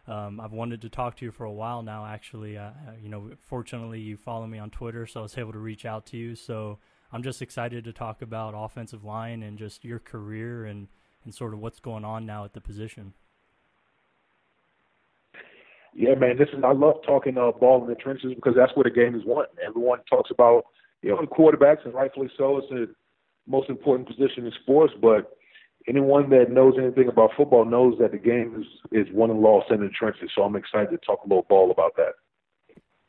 um, 0.08 0.40
I've 0.40 0.54
wanted 0.54 0.82
to 0.82 0.90
talk 0.90 1.18
to 1.18 1.26
you 1.26 1.32
for 1.32 1.44
a 1.44 1.52
while 1.52 1.84
now. 1.84 2.06
Actually, 2.06 2.58
uh, 2.58 2.72
you 3.02 3.10
know, 3.10 3.32
fortunately, 3.40 4.00
you 4.00 4.16
follow 4.16 4.48
me 4.48 4.58
on 4.58 4.70
Twitter, 4.70 5.06
so 5.06 5.20
I 5.20 5.24
was 5.24 5.38
able 5.38 5.52
to 5.52 5.60
reach 5.60 5.86
out 5.86 6.06
to 6.08 6.18
you. 6.18 6.36
So 6.36 6.80
I'm 7.12 7.24
just 7.24 7.42
excited 7.42 7.84
to 7.84 7.94
talk 7.94 8.22
about 8.22 8.54
offensive 8.56 9.04
line 9.04 9.44
and 9.44 9.58
just 9.58 9.84
your 9.84 10.00
career 10.00 10.66
and 10.66 10.88
and 11.24 11.34
sort 11.34 11.54
of 11.54 11.60
what's 11.60 11.80
going 11.80 12.06
on 12.06 12.26
now 12.26 12.46
at 12.46 12.54
the 12.54 12.62
position. 12.62 13.14
Yeah, 15.94 16.16
man, 16.16 16.38
this 16.38 16.48
is 16.50 16.64
I 16.64 16.72
love 16.72 16.96
talking 17.06 17.38
uh, 17.38 17.52
ball 17.52 17.82
in 17.84 17.90
the 17.90 17.96
trenches 17.96 18.34
because 18.34 18.54
that's 18.56 18.72
where 18.76 18.86
the 18.86 18.92
game 18.92 19.14
is 19.14 19.24
won. 19.26 19.46
Everyone 19.66 20.00
talks 20.10 20.32
about 20.32 20.64
you 21.02 21.10
know 21.10 21.18
quarterbacks, 21.18 21.84
and 21.86 21.94
rightfully 21.94 22.30
so. 22.38 22.58
It's 22.58 22.70
the 22.70 22.90
most 23.46 23.70
important 23.70 24.08
position 24.08 24.46
in 24.46 24.54
sports, 24.64 24.94
but 25.02 25.38
anyone 25.88 26.30
that 26.30 26.50
knows 26.50 26.76
anything 26.78 27.10
about 27.10 27.32
football 27.36 27.66
knows 27.66 27.96
that 28.00 28.12
the 28.12 28.18
game 28.18 28.56
is 28.58 29.08
is 29.08 29.14
won 29.14 29.32
and 29.32 29.42
lost 29.42 29.70
in 29.70 29.82
the 29.82 29.90
trenches. 29.90 30.30
So 30.34 30.44
I'm 30.44 30.56
excited 30.56 30.92
to 30.92 30.98
talk 30.98 31.20
a 31.26 31.28
little 31.28 31.46
ball 31.50 31.72
about 31.72 31.96
that. 31.98 32.14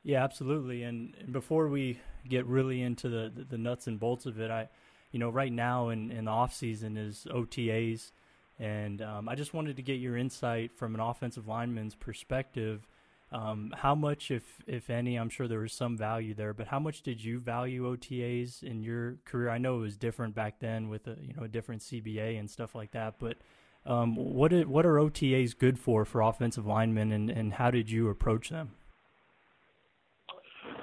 Yeah, 0.03 0.25
absolutely. 0.25 0.83
And, 0.83 1.15
before 1.31 1.69
we 1.69 2.01
get 2.29 2.45
really 2.47 2.83
into 2.83 3.09
the, 3.09 3.33
the 3.49 3.59
nuts 3.59 3.87
and 3.87 4.01
bolts 4.01 4.27
of 4.27 4.41
it, 4.41 4.51
I 4.51 4.69
you 5.13 5.19
know, 5.19 5.31
right 5.31 5.53
now 5.53 5.91
in, 5.91 6.11
in 6.11 6.25
the 6.25 6.31
off 6.31 6.53
season 6.55 6.97
is 6.97 7.27
OTAs, 7.31 8.11
and 8.59 9.01
um, 9.01 9.29
I 9.29 9.35
just 9.35 9.55
wanted 9.55 9.77
to 9.77 9.83
get 9.83 9.95
your 9.95 10.17
insight 10.17 10.73
from 10.75 10.95
an 10.95 11.01
offensive 11.01 11.47
lineman's 11.47 11.95
perspective. 11.95 12.87
Um, 13.31 13.73
how 13.77 13.95
much, 13.95 14.31
if 14.31 14.43
if 14.67 14.91
any, 14.91 15.17
I'm 15.17 15.31
sure 15.31 15.49
there 15.49 15.61
was 15.61 15.73
some 15.73 15.97
value 15.97 16.35
there, 16.35 16.53
but 16.53 16.67
how 16.67 16.79
much 16.79 17.03
did 17.03 17.23
you 17.25 17.39
value 17.39 17.85
OTAs 17.85 18.63
in 18.63 18.83
your 18.83 19.17
career? 19.25 19.49
I 19.49 19.59
know 19.59 19.77
it 19.77 19.81
was 19.81 19.97
different 19.97 20.35
back 20.35 20.59
then 20.61 20.89
with 20.89 21.07
a 21.07 21.17
you 21.21 21.35
know 21.35 21.45
a 21.45 21.49
different 21.49 21.83
CBA 21.83 22.39
and 22.39 22.51
stuff 22.51 22.75
like 22.75 22.91
that, 22.93 23.15
but 23.19 23.37
um, 23.85 24.15
what 24.17 24.53
are 24.53 24.65
OTAs 24.65 25.59
good 25.59 25.79
for 25.79 26.05
for 26.05 26.21
offensive 26.21 26.67
linemen, 26.67 27.11
and, 27.11 27.31
and 27.31 27.55
how 27.55 27.71
did 27.71 27.91
you 27.91 28.09
approach 28.09 28.51
them? 28.51 28.73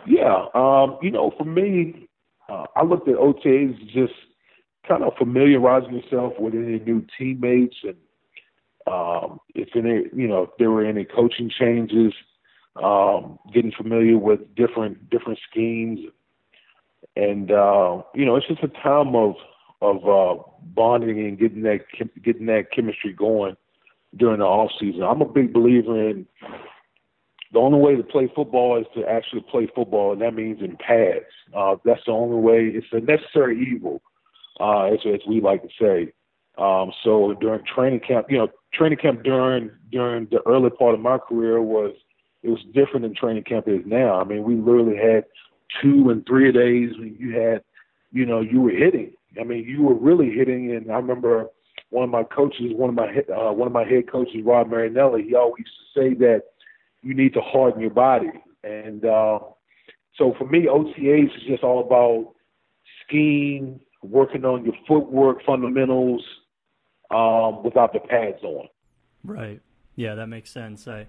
Yeah, 0.07 0.45
um, 0.55 0.97
you 1.01 1.11
know, 1.11 1.31
for 1.37 1.45
me, 1.45 2.08
uh, 2.49 2.65
I 2.75 2.83
looked 2.83 3.07
at 3.07 3.15
OTAs 3.15 3.77
just 3.91 4.13
kind 4.87 5.03
of 5.03 5.13
familiarizing 5.17 5.93
yourself 5.93 6.33
with 6.39 6.53
any 6.53 6.79
new 6.79 7.05
teammates 7.17 7.75
and 7.83 7.95
um, 8.87 9.39
if 9.53 9.69
any, 9.75 10.05
you 10.15 10.27
know, 10.27 10.43
if 10.43 10.49
there 10.57 10.71
were 10.71 10.83
any 10.83 11.05
coaching 11.05 11.49
changes, 11.49 12.13
um, 12.81 13.37
getting 13.53 13.71
familiar 13.71 14.17
with 14.17 14.39
different 14.55 15.09
different 15.09 15.37
schemes, 15.49 15.99
and 17.15 17.51
uh, 17.51 18.01
you 18.15 18.25
know, 18.25 18.35
it's 18.35 18.47
just 18.47 18.63
a 18.63 18.67
time 18.67 19.15
of 19.15 19.35
of 19.81 20.07
uh, 20.07 20.41
bonding 20.73 21.19
and 21.19 21.37
getting 21.37 21.61
that 21.63 21.81
getting 22.23 22.47
that 22.47 22.71
chemistry 22.73 23.13
going 23.13 23.55
during 24.17 24.39
the 24.39 24.45
off 24.45 24.71
season. 24.79 25.03
I'm 25.03 25.21
a 25.21 25.25
big 25.25 25.53
believer 25.53 26.09
in 26.09 26.25
the 27.51 27.59
only 27.59 27.79
way 27.79 27.95
to 27.95 28.03
play 28.03 28.31
football 28.35 28.79
is 28.79 28.85
to 28.95 29.05
actually 29.05 29.43
play 29.49 29.67
football, 29.73 30.13
and 30.13 30.21
that 30.21 30.33
means 30.33 30.61
in 30.61 30.77
pads. 30.77 31.25
Uh, 31.55 31.75
that's 31.83 32.01
the 32.05 32.11
only 32.11 32.37
way. 32.37 32.71
It's 32.73 32.87
a 32.91 32.99
necessary 32.99 33.59
evil, 33.73 34.01
uh, 34.59 34.83
as, 34.83 34.99
as 35.05 35.21
we 35.27 35.41
like 35.41 35.63
to 35.63 35.69
say. 35.79 36.13
Um, 36.57 36.91
so 37.03 37.35
during 37.39 37.63
training 37.65 38.01
camp, 38.01 38.27
you 38.29 38.37
know, 38.37 38.49
training 38.73 38.99
camp 38.99 39.23
during 39.23 39.71
during 39.91 40.27
the 40.29 40.41
early 40.45 40.69
part 40.69 40.93
of 40.93 40.99
my 40.99 41.17
career 41.17 41.61
was 41.61 41.95
it 42.43 42.49
was 42.49 42.59
different 42.73 43.01
than 43.01 43.15
training 43.15 43.43
camp 43.43 43.67
is 43.67 43.81
now. 43.85 44.19
I 44.19 44.23
mean, 44.23 44.43
we 44.43 44.55
literally 44.55 44.97
had 44.97 45.25
two 45.81 46.09
and 46.09 46.25
three 46.27 46.51
days 46.51 46.97
when 46.97 47.15
you 47.19 47.39
had, 47.39 47.63
you 48.11 48.25
know, 48.25 48.41
you 48.41 48.61
were 48.61 48.71
hitting. 48.71 49.13
I 49.39 49.43
mean, 49.43 49.63
you 49.63 49.83
were 49.83 49.95
really 49.95 50.31
hitting. 50.31 50.71
And 50.75 50.91
I 50.91 50.95
remember 50.95 51.47
one 51.89 52.03
of 52.03 52.09
my 52.09 52.23
coaches, 52.23 52.73
one 52.75 52.89
of 52.89 52.95
my 52.95 53.07
uh, 53.33 53.53
one 53.53 53.67
of 53.67 53.73
my 53.73 53.85
head 53.85 54.11
coaches, 54.11 54.41
Rod 54.43 54.69
Marinelli, 54.69 55.23
he 55.23 55.35
always 55.35 55.65
used 55.65 55.71
to 55.93 55.99
say 55.99 56.13
that 56.15 56.43
you 57.01 57.13
need 57.13 57.33
to 57.33 57.41
harden 57.41 57.81
your 57.81 57.89
body. 57.91 58.31
And 58.63 59.05
uh, 59.05 59.39
so 60.15 60.33
for 60.37 60.45
me, 60.45 60.65
OTAs 60.65 61.35
is 61.35 61.43
just 61.47 61.63
all 61.63 61.85
about 61.85 62.33
skiing, 63.03 63.79
working 64.03 64.45
on 64.45 64.65
your 64.65 64.75
footwork 64.87 65.43
fundamentals 65.45 66.21
um, 67.11 67.63
without 67.63 67.93
the 67.93 67.99
pads 67.99 68.43
on. 68.43 68.67
Right. 69.23 69.61
Yeah, 69.95 70.15
that 70.15 70.27
makes 70.27 70.51
sense. 70.51 70.87
I 70.87 71.07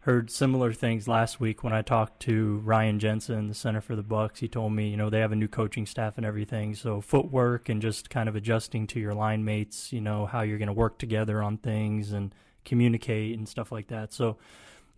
heard 0.00 0.30
similar 0.30 0.72
things 0.72 1.06
last 1.06 1.40
week 1.40 1.62
when 1.62 1.74
I 1.74 1.82
talked 1.82 2.20
to 2.20 2.58
Ryan 2.64 2.98
Jensen, 2.98 3.48
the 3.48 3.54
center 3.54 3.82
for 3.82 3.94
the 3.94 4.02
Bucs. 4.02 4.38
He 4.38 4.48
told 4.48 4.72
me, 4.72 4.88
you 4.88 4.96
know, 4.96 5.10
they 5.10 5.20
have 5.20 5.32
a 5.32 5.36
new 5.36 5.48
coaching 5.48 5.84
staff 5.84 6.16
and 6.16 6.24
everything, 6.24 6.74
so 6.74 7.02
footwork 7.02 7.68
and 7.68 7.82
just 7.82 8.08
kind 8.08 8.28
of 8.28 8.34
adjusting 8.34 8.86
to 8.88 9.00
your 9.00 9.12
line 9.12 9.44
mates, 9.44 9.92
you 9.92 10.00
know, 10.00 10.24
how 10.24 10.40
you're 10.40 10.58
going 10.58 10.68
to 10.68 10.72
work 10.72 10.98
together 10.98 11.42
on 11.42 11.58
things 11.58 12.12
and 12.12 12.34
communicate 12.64 13.36
and 13.36 13.46
stuff 13.46 13.70
like 13.70 13.88
that. 13.88 14.14
So 14.14 14.38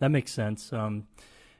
that 0.03 0.09
makes 0.09 0.33
sense. 0.33 0.73
Um, 0.73 1.07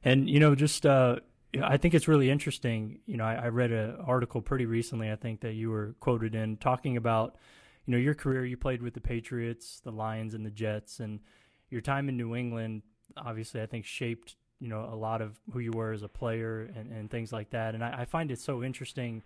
and 0.03 0.29
you 0.29 0.37
know, 0.37 0.53
just 0.53 0.85
uh, 0.85 1.17
I 1.61 1.77
think 1.77 1.93
it's 1.93 2.09
really 2.09 2.29
interesting. 2.29 2.99
You 3.05 3.15
know, 3.15 3.23
I, 3.23 3.35
I 3.35 3.47
read 3.47 3.71
an 3.71 3.95
article 4.05 4.41
pretty 4.41 4.65
recently. 4.65 5.09
I 5.09 5.15
think 5.15 5.39
that 5.41 5.53
you 5.53 5.69
were 5.69 5.95
quoted 6.01 6.35
in 6.35 6.57
talking 6.57 6.97
about, 6.97 7.37
you 7.85 7.93
know, 7.93 7.97
your 7.97 8.13
career. 8.13 8.45
You 8.45 8.57
played 8.57 8.81
with 8.81 8.95
the 8.95 8.99
Patriots, 8.99 9.79
the 9.81 9.91
Lions, 9.91 10.33
and 10.33 10.45
the 10.45 10.49
Jets, 10.49 10.99
and 10.99 11.21
your 11.69 11.79
time 11.79 12.09
in 12.09 12.17
New 12.17 12.35
England. 12.35 12.81
Obviously, 13.15 13.61
I 13.61 13.65
think 13.65 13.85
shaped 13.85 14.35
you 14.59 14.67
know 14.67 14.89
a 14.91 14.95
lot 14.95 15.21
of 15.21 15.39
who 15.53 15.59
you 15.59 15.71
were 15.71 15.93
as 15.93 16.03
a 16.03 16.09
player 16.09 16.69
and, 16.75 16.91
and 16.91 17.09
things 17.09 17.31
like 17.31 17.51
that. 17.51 17.75
And 17.75 17.83
I, 17.83 18.01
I 18.01 18.05
find 18.05 18.29
it 18.29 18.41
so 18.41 18.61
interesting 18.61 19.23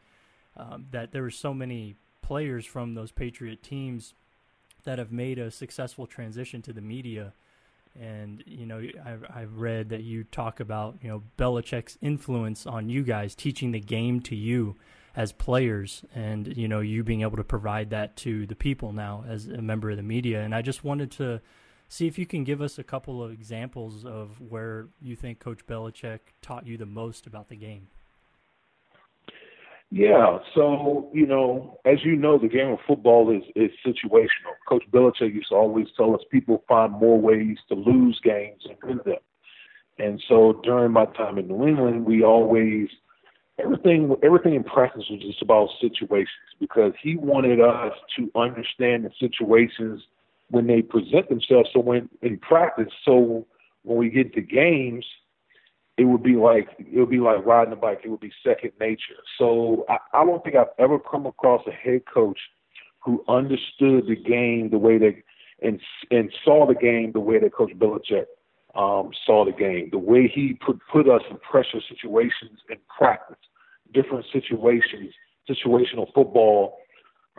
um, 0.56 0.86
that 0.92 1.12
there 1.12 1.24
were 1.24 1.32
so 1.32 1.56
many 1.56 1.96
players 2.22 2.68
from 2.68 2.94
those 2.94 3.12
Patriot 3.12 3.64
teams 3.64 4.14
that 4.84 5.00
have 5.00 5.12
made 5.12 5.40
a 5.40 5.50
successful 5.50 6.06
transition 6.06 6.62
to 6.62 6.72
the 6.72 6.82
media 6.82 7.34
and 8.00 8.44
you 8.46 8.66
know, 8.66 8.82
I've, 9.06 9.26
I've 9.34 9.58
read 9.58 9.90
that 9.90 10.04
you 10.04 10.24
talk 10.26 10.60
about 10.60 10.98
you 11.02 11.10
know 11.10 11.24
Belichick's 11.38 11.98
influence 12.02 12.66
on 12.66 12.90
you 12.90 13.04
guys, 13.04 13.36
teaching 13.36 13.72
the 13.72 13.80
game 13.80 14.20
to 14.22 14.36
you 14.36 14.76
as 15.16 15.32
players, 15.32 16.04
and 16.14 16.56
you 16.56 16.68
know 16.68 16.80
you 16.80 17.04
being 17.04 17.22
able 17.22 17.38
to 17.38 17.44
provide 17.44 17.90
that 17.90 18.16
to 18.18 18.46
the 18.46 18.56
people 18.56 18.92
now 18.92 19.24
as 19.28 19.48
a 19.48 19.62
member 19.62 19.90
of 19.90 19.98
the 19.98 20.04
media. 20.04 20.42
And 20.42 20.54
I 20.54 20.62
just 20.62 20.84
wanted 20.84 21.12
to 21.14 21.42
see 21.90 22.08
if 22.08 22.18
you 22.18 22.26
can 22.26 22.44
give 22.44 22.62
us 22.62 22.78
a 22.78 22.84
couple 22.84 23.24
of 23.24 23.32
examples 23.32 24.06
of 24.06 24.40
where 24.42 24.88
you 25.02 25.16
think 25.16 25.40
Coach 25.40 25.66
Belichick 25.66 26.20
taught 26.42 26.68
you 26.68 26.78
the 26.78 26.86
most 26.86 27.26
about 27.26 27.50
the 27.50 27.56
game. 27.56 27.88
Yeah, 29.90 30.40
so 30.54 31.10
you 31.14 31.26
know, 31.26 31.80
as 31.86 32.04
you 32.04 32.18
know, 32.18 32.38
the 32.38 32.50
game 32.50 32.68
of 32.70 32.80
football 32.86 33.32
is 33.32 33.44
is 33.56 33.72
situational. 33.86 34.56
Coach 34.68 34.84
Belichick 34.92 35.34
used 35.34 35.50
to 35.50 35.56
always 35.56 35.88
tell 35.96 36.14
us 36.14 36.22
people 36.30 36.64
find 36.68 36.92
more 36.92 37.20
ways 37.20 37.58
to 37.70 37.76
lose 37.76 38.20
games 38.22 38.64
than 38.66 38.76
win 38.84 39.00
them. 39.06 39.22
And 39.98 40.22
so 40.28 40.60
during 40.64 40.92
my 40.92 41.06
time 41.06 41.38
in 41.38 41.48
New 41.48 41.68
England, 41.68 42.06
we 42.06 42.22
always 42.22 42.90
everything 43.60 44.14
everything 44.24 44.56
in 44.56 44.64
practice 44.64 45.06
was 45.10 45.22
just 45.22 45.42
about 45.42 45.70
situations 45.80 46.28
because 46.60 46.94
he 47.02 47.16
wanted 47.16 47.62
us 47.62 47.94
to 48.18 48.30
understand 48.36 49.06
the 49.06 49.12
situations 49.20 50.04
when 50.50 50.68
they 50.68 50.82
present 50.82 51.30
themselves. 51.30 51.70
So 51.72 51.80
when 51.80 52.10
in 52.22 52.40
practice, 52.40 52.92
so 53.06 53.48
when 53.84 53.98
we 53.98 54.10
get 54.10 54.34
to 54.34 54.42
games, 54.42 55.06
it 55.98 56.06
would 56.06 56.24
be 56.24 56.36
like 56.36 56.70
it 56.80 57.00
would 57.00 57.10
be 57.10 57.20
like 57.20 57.46
riding 57.46 57.74
a 57.74 57.76
bike. 57.76 58.02
It 58.04 58.10
would 58.10 58.20
be 58.20 58.32
second 58.46 58.72
nature. 58.80 59.22
So 59.38 59.86
I, 59.90 59.98
I 60.14 60.26
don't 60.26 60.44
think 60.44 60.56
I've 60.56 60.68
ever 60.78 61.00
come 61.00 61.26
across 61.26 61.64
a 61.68 61.72
head 61.72 62.02
coach 62.12 62.40
who 63.04 63.24
understood 63.28 64.06
the 64.08 64.16
game 64.16 64.70
the 64.70 64.78
way 64.78 64.98
that 65.00 65.16
and 65.62 65.82
and 66.12 66.32
saw 66.44 66.68
the 66.68 66.76
game 66.76 67.12
the 67.14 67.20
way 67.20 67.40
that 67.40 67.54
Coach 67.54 67.72
Belichick 67.78 68.26
um, 68.76 69.12
saw 69.26 69.44
the 69.44 69.52
game. 69.52 69.90
The 69.92 69.98
way 69.98 70.32
he 70.34 70.54
put 70.54 70.80
put 70.92 71.10
us 71.10 71.22
in 71.30 71.38
pressure 71.38 71.82
situations 71.90 72.60
in 72.70 72.78
practice, 72.96 73.38
different 73.92 74.26
situations, 74.32 75.14
situational 75.50 76.14
football 76.14 76.78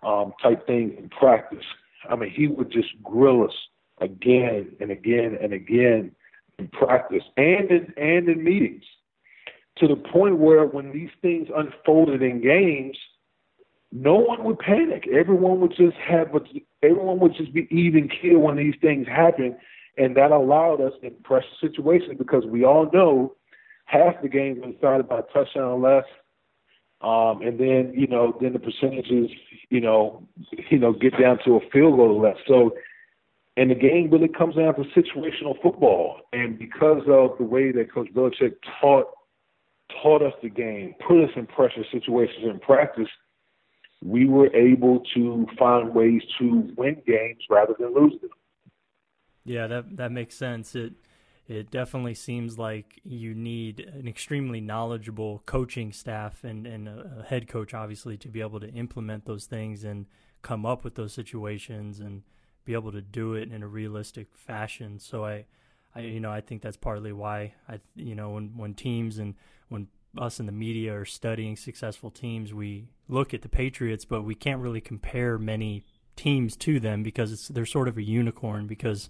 um, 0.02 0.32
type 0.42 0.66
things 0.66 0.94
in 0.98 1.08
practice. 1.10 1.64
I 2.10 2.16
mean, 2.16 2.30
he 2.30 2.48
would 2.48 2.72
just 2.72 2.88
grill 3.04 3.44
us 3.44 3.54
again 4.00 4.74
and 4.80 4.90
again 4.90 5.36
and 5.40 5.52
again 5.52 6.12
in 6.58 6.68
practice 6.68 7.22
and 7.36 7.70
in 7.70 7.92
and 7.96 8.28
in 8.28 8.42
meetings 8.42 8.84
to 9.78 9.86
the 9.86 9.96
point 9.96 10.38
where 10.38 10.66
when 10.66 10.92
these 10.92 11.10
things 11.22 11.48
unfolded 11.54 12.22
in 12.22 12.42
games, 12.42 12.96
no 13.92 14.16
one 14.16 14.44
would 14.44 14.58
panic. 14.58 15.08
Everyone 15.08 15.60
would 15.60 15.74
just 15.76 15.96
have 15.96 16.34
a, 16.34 16.40
everyone 16.82 17.20
would 17.20 17.34
just 17.34 17.52
be 17.52 17.68
even 17.70 18.08
keel 18.08 18.40
when 18.40 18.56
these 18.56 18.74
things 18.80 19.06
happen, 19.06 19.56
and 19.96 20.16
that 20.16 20.30
allowed 20.30 20.80
us 20.80 20.92
in 21.02 21.14
pressure 21.24 21.46
situations 21.60 22.16
because 22.18 22.44
we 22.44 22.64
all 22.64 22.90
know 22.92 23.34
half 23.86 24.20
the 24.20 24.28
games 24.28 24.58
are 24.62 24.72
decided 24.72 25.08
by 25.08 25.20
a 25.20 25.22
touchdown 25.32 25.64
or 25.64 25.78
less. 25.78 26.04
Um, 27.00 27.42
and 27.42 27.58
then 27.60 27.92
you 27.96 28.08
know, 28.08 28.36
then 28.40 28.52
the 28.52 28.58
percentages, 28.58 29.30
you 29.70 29.80
know, 29.80 30.26
you 30.70 30.78
know, 30.78 30.92
get 30.92 31.18
down 31.18 31.38
to 31.44 31.56
a 31.56 31.60
field 31.72 31.96
goal 31.96 32.20
or 32.20 32.28
less. 32.28 32.36
So 32.46 32.72
and 33.58 33.72
the 33.72 33.74
game 33.74 34.08
really 34.10 34.28
comes 34.28 34.54
down 34.54 34.74
to 34.76 34.82
situational 34.96 35.60
football. 35.60 36.20
And 36.32 36.56
because 36.56 37.02
of 37.08 37.36
the 37.38 37.44
way 37.44 37.72
that 37.72 37.92
Coach 37.92 38.08
Belichick 38.14 38.54
taught 38.80 39.06
taught 40.00 40.22
us 40.22 40.34
the 40.42 40.48
game, 40.48 40.94
put 41.06 41.24
us 41.24 41.30
in 41.34 41.46
pressure 41.46 41.84
situations 41.90 42.44
in 42.44 42.60
practice, 42.60 43.08
we 44.04 44.26
were 44.28 44.54
able 44.54 45.02
to 45.14 45.46
find 45.58 45.92
ways 45.92 46.22
to 46.38 46.70
win 46.76 47.02
games 47.04 47.38
rather 47.50 47.74
than 47.78 47.94
lose 47.94 48.12
them. 48.20 48.30
Yeah, 49.44 49.66
that 49.66 49.96
that 49.96 50.12
makes 50.12 50.36
sense. 50.36 50.76
It 50.76 50.92
it 51.48 51.72
definitely 51.72 52.14
seems 52.14 52.58
like 52.58 53.00
you 53.02 53.34
need 53.34 53.80
an 53.80 54.06
extremely 54.06 54.60
knowledgeable 54.60 55.42
coaching 55.46 55.92
staff 55.92 56.44
and, 56.44 56.64
and 56.64 56.86
a 56.86 57.24
head 57.28 57.48
coach 57.48 57.74
obviously 57.74 58.16
to 58.18 58.28
be 58.28 58.40
able 58.40 58.60
to 58.60 58.68
implement 58.68 59.24
those 59.24 59.46
things 59.46 59.82
and 59.82 60.06
come 60.42 60.64
up 60.64 60.84
with 60.84 60.94
those 60.94 61.12
situations 61.12 61.98
and 61.98 62.22
be 62.64 62.74
able 62.74 62.92
to 62.92 63.00
do 63.00 63.34
it 63.34 63.50
in 63.52 63.62
a 63.62 63.68
realistic 63.68 64.28
fashion. 64.34 64.98
So 64.98 65.24
I, 65.24 65.46
I 65.94 66.00
you 66.00 66.20
know 66.20 66.30
I 66.30 66.40
think 66.40 66.62
that's 66.62 66.76
partly 66.76 67.12
why 67.12 67.54
I 67.68 67.80
you 67.96 68.14
know 68.14 68.30
when 68.30 68.56
when 68.56 68.74
teams 68.74 69.18
and 69.18 69.34
when 69.68 69.88
us 70.16 70.40
in 70.40 70.46
the 70.46 70.52
media 70.52 70.94
are 70.94 71.04
studying 71.04 71.56
successful 71.56 72.10
teams, 72.10 72.54
we 72.54 72.88
look 73.08 73.34
at 73.34 73.42
the 73.42 73.48
Patriots, 73.48 74.04
but 74.04 74.22
we 74.22 74.34
can't 74.34 74.60
really 74.60 74.80
compare 74.80 75.38
many 75.38 75.84
teams 76.16 76.56
to 76.56 76.80
them 76.80 77.02
because 77.02 77.48
they're 77.48 77.66
sort 77.66 77.88
of 77.88 77.96
a 77.96 78.02
unicorn 78.02 78.66
because 78.66 79.08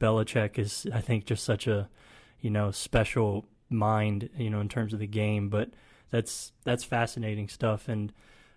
Belichick 0.00 0.58
is 0.58 0.86
I 0.92 1.00
think 1.00 1.24
just 1.24 1.44
such 1.44 1.66
a 1.66 1.88
you 2.40 2.50
know 2.50 2.70
special 2.70 3.46
mind 3.70 4.28
you 4.36 4.50
know 4.50 4.60
in 4.60 4.68
terms 4.68 4.92
of 4.92 4.98
the 4.98 5.06
game, 5.06 5.48
but 5.48 5.70
that's 6.10 6.52
that's 6.64 6.84
fascinating 6.84 7.48
stuff 7.48 7.88
and 7.88 8.12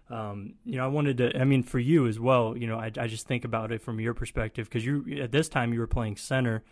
um, 0.10 0.54
you 0.64 0.78
know, 0.78 0.86
I 0.86 0.88
wanted 0.88 1.18
to. 1.18 1.40
I 1.40 1.44
mean, 1.44 1.64
for 1.64 1.80
you 1.80 2.08
as 2.08 2.20
well. 2.20 2.58
You 2.58 2.68
know, 2.68 2.78
I, 2.78 2.92
I 2.98 3.08
just 3.08 3.28
think 3.28 3.46
about 3.46 3.72
it 3.72 3.82
from 3.82 4.00
your 4.00 4.14
perspective 4.14 4.70
because 4.70 4.86
you 4.86 5.22
at 5.22 5.32
this 5.32 5.50
time 5.50 5.74
you 5.74 5.80
were 5.80 5.88
playing 5.88 6.18
center. 6.18 6.64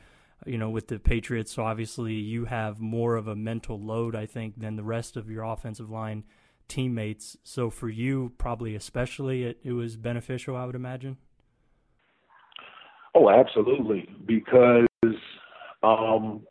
You 0.45 0.57
know, 0.57 0.69
with 0.69 0.89
the 0.89 0.99
Patriots, 0.99 1.53
so 1.53 1.63
obviously 1.63 2.13
you 2.13 2.45
have 2.45 2.79
more 2.79 3.15
of 3.15 3.27
a 3.27 3.35
mental 3.35 3.79
load, 3.79 4.15
I 4.15 4.25
think, 4.25 4.59
than 4.59 4.75
the 4.75 4.83
rest 4.83 5.15
of 5.15 5.29
your 5.29 5.43
offensive 5.43 5.89
line 5.89 6.25
teammates. 6.67 7.37
So 7.43 7.69
for 7.69 7.87
you, 7.87 8.33
probably 8.37 8.75
especially, 8.75 9.43
it, 9.43 9.59
it 9.63 9.71
was 9.71 9.95
beneficial, 9.95 10.57
I 10.57 10.65
would 10.65 10.75
imagine. 10.75 11.17
Oh, 13.15 13.29
absolutely, 13.29 14.09
because 14.25 14.87
um, 15.83 16.45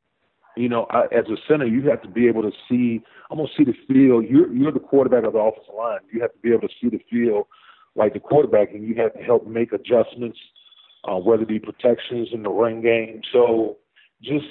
you 0.57 0.69
know, 0.69 0.87
I, 0.91 1.05
as 1.07 1.27
a 1.27 1.37
center, 1.49 1.67
you 1.67 1.89
have 1.91 2.03
to 2.03 2.09
be 2.09 2.29
able 2.29 2.43
to 2.43 2.53
see, 2.69 3.03
almost 3.31 3.53
see 3.57 3.65
the 3.65 3.75
field. 3.89 4.25
You're 4.29 4.53
you're 4.53 4.73
the 4.73 4.81
quarterback 4.81 5.25
of 5.25 5.33
the 5.33 5.39
offensive 5.39 5.75
line. 5.77 6.01
You 6.13 6.21
have 6.21 6.33
to 6.33 6.39
be 6.39 6.53
able 6.53 6.69
to 6.69 6.75
see 6.81 6.89
the 6.89 7.01
field 7.11 7.47
like 7.97 8.13
the 8.13 8.21
quarterback, 8.21 8.73
and 8.73 8.87
you 8.87 8.95
have 8.97 9.15
to 9.15 9.21
help 9.21 9.47
make 9.47 9.73
adjustments, 9.73 10.39
uh, 11.05 11.17
whether 11.17 11.43
it 11.43 11.49
be 11.49 11.59
protections 11.59 12.29
in 12.33 12.43
the 12.43 12.51
run 12.51 12.83
game. 12.83 13.21
So, 13.33 13.79
just 14.23 14.47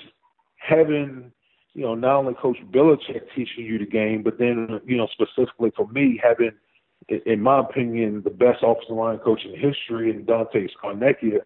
having, 0.58 1.32
you 1.74 1.82
know, 1.82 1.96
not 1.96 2.18
only 2.18 2.34
Coach 2.36 2.58
Belichick 2.72 3.22
teaching 3.36 3.66
you 3.66 3.80
the 3.80 3.86
game, 3.86 4.24
but 4.24 4.38
then, 4.38 4.80
you 4.86 4.98
know, 4.98 5.08
specifically 5.12 5.72
for 5.76 5.88
me, 5.88 6.20
having, 6.24 6.52
in 7.26 7.42
my 7.42 7.60
opinion, 7.60 8.22
the 8.24 8.30
best 8.30 8.60
offensive 8.62 8.96
line 8.96 9.20
coach 9.20 9.42
in 9.46 9.60
history, 9.60 10.10
in 10.10 10.26
Dante 10.26 10.68
Scarnecchia, 10.68 11.40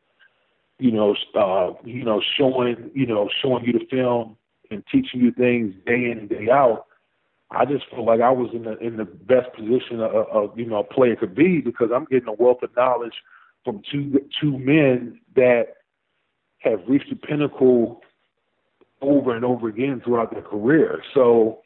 you 0.79 0.91
know, 0.91 1.15
uh, 1.35 1.73
you 1.83 2.03
know, 2.03 2.21
showing, 2.37 2.91
you 2.93 3.07
know, 3.07 3.27
showing 3.41 3.65
you 3.65 3.73
the 3.73 3.85
film 3.89 4.37
and 4.71 4.83
teaching 4.91 5.21
you 5.21 5.31
things 5.31 5.73
day 5.85 6.11
in 6.11 6.19
and 6.19 6.29
day 6.29 6.49
out, 6.51 6.85
I 7.51 7.65
just 7.65 7.85
feel 7.89 8.05
like 8.05 8.21
I 8.21 8.31
was 8.31 8.49
in 8.53 8.63
the 8.63 8.77
in 8.79 8.97
the 8.97 9.05
best 9.05 9.53
position 9.55 10.01
of, 10.01 10.11
of 10.11 10.57
you 10.59 10.65
know 10.65 10.77
a 10.77 10.83
player 10.83 11.15
could 11.15 11.35
be 11.35 11.61
because 11.61 11.89
I'm 11.93 12.05
getting 12.05 12.27
a 12.27 12.33
wealth 12.33 12.61
of 12.63 12.75
knowledge 12.75 13.15
from 13.63 13.81
two 13.91 14.19
two 14.41 14.57
men 14.57 15.19
that 15.35 15.77
have 16.59 16.79
reached 16.87 17.09
the 17.09 17.15
pinnacle 17.15 18.01
over 19.01 19.35
and 19.35 19.45
over 19.45 19.67
again 19.69 20.01
throughout 20.03 20.31
their 20.31 20.41
career. 20.41 21.01
So 21.13 21.61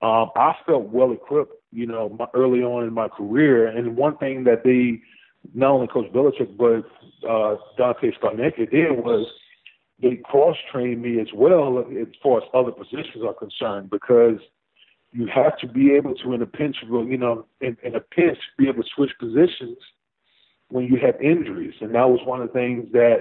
um, 0.00 0.30
I 0.36 0.54
felt 0.64 0.90
well 0.90 1.12
equipped, 1.12 1.54
you 1.72 1.86
know, 1.86 2.08
my, 2.10 2.26
early 2.34 2.60
on 2.60 2.84
in 2.84 2.94
my 2.94 3.08
career. 3.08 3.66
And 3.66 3.96
one 3.96 4.16
thing 4.18 4.44
that 4.44 4.62
they, 4.64 5.02
not 5.54 5.72
only 5.72 5.88
Coach 5.88 6.12
Belichick 6.12 6.56
but 6.56 6.84
uh, 7.28 7.56
Dante 7.76 8.12
Scarnecchia 8.12 8.70
did 8.70 8.92
was 8.92 9.26
they 10.00 10.16
cross 10.16 10.56
train 10.70 11.00
me 11.02 11.20
as 11.20 11.28
well 11.34 11.78
as 11.78 12.06
far 12.22 12.38
as 12.38 12.44
other 12.54 12.70
positions 12.70 13.24
are 13.26 13.34
concerned 13.34 13.90
because 13.90 14.38
you 15.12 15.26
have 15.34 15.58
to 15.58 15.66
be 15.66 15.92
able 15.92 16.14
to 16.14 16.32
in 16.32 16.42
a 16.42 16.46
pinch, 16.46 16.76
you 16.88 17.16
know, 17.16 17.46
in, 17.60 17.76
in 17.82 17.94
a 17.94 18.00
pinch, 18.00 18.38
be 18.58 18.68
able 18.68 18.82
to 18.82 18.88
switch 18.94 19.10
positions 19.18 19.78
when 20.68 20.84
you 20.84 20.98
have 21.00 21.20
injuries, 21.20 21.74
and 21.80 21.94
that 21.94 22.08
was 22.08 22.20
one 22.24 22.42
of 22.42 22.48
the 22.48 22.52
things 22.52 22.86
that 22.92 23.20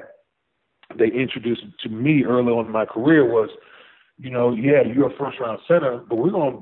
they 0.97 1.07
introduced 1.07 1.63
to 1.81 1.89
me 1.89 2.23
early 2.23 2.51
on 2.51 2.65
in 2.65 2.71
my 2.71 2.85
career 2.85 3.25
was, 3.25 3.49
you 4.17 4.29
know, 4.29 4.53
yeah, 4.53 4.81
you're 4.81 5.11
a 5.11 5.17
first 5.17 5.39
round 5.39 5.59
center, 5.67 6.03
but 6.09 6.15
we're 6.15 6.31
gonna 6.31 6.59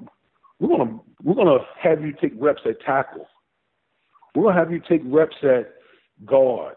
we're 0.59 0.77
gonna 0.77 0.99
we're 1.23 1.35
gonna 1.35 1.59
have 1.81 2.01
you 2.01 2.13
take 2.21 2.33
reps 2.37 2.61
at 2.65 2.79
tackle. 2.81 3.27
We're 4.35 4.43
gonna 4.43 4.59
have 4.59 4.71
you 4.71 4.81
take 4.87 5.01
reps 5.05 5.35
at 5.43 5.73
guard. 6.25 6.75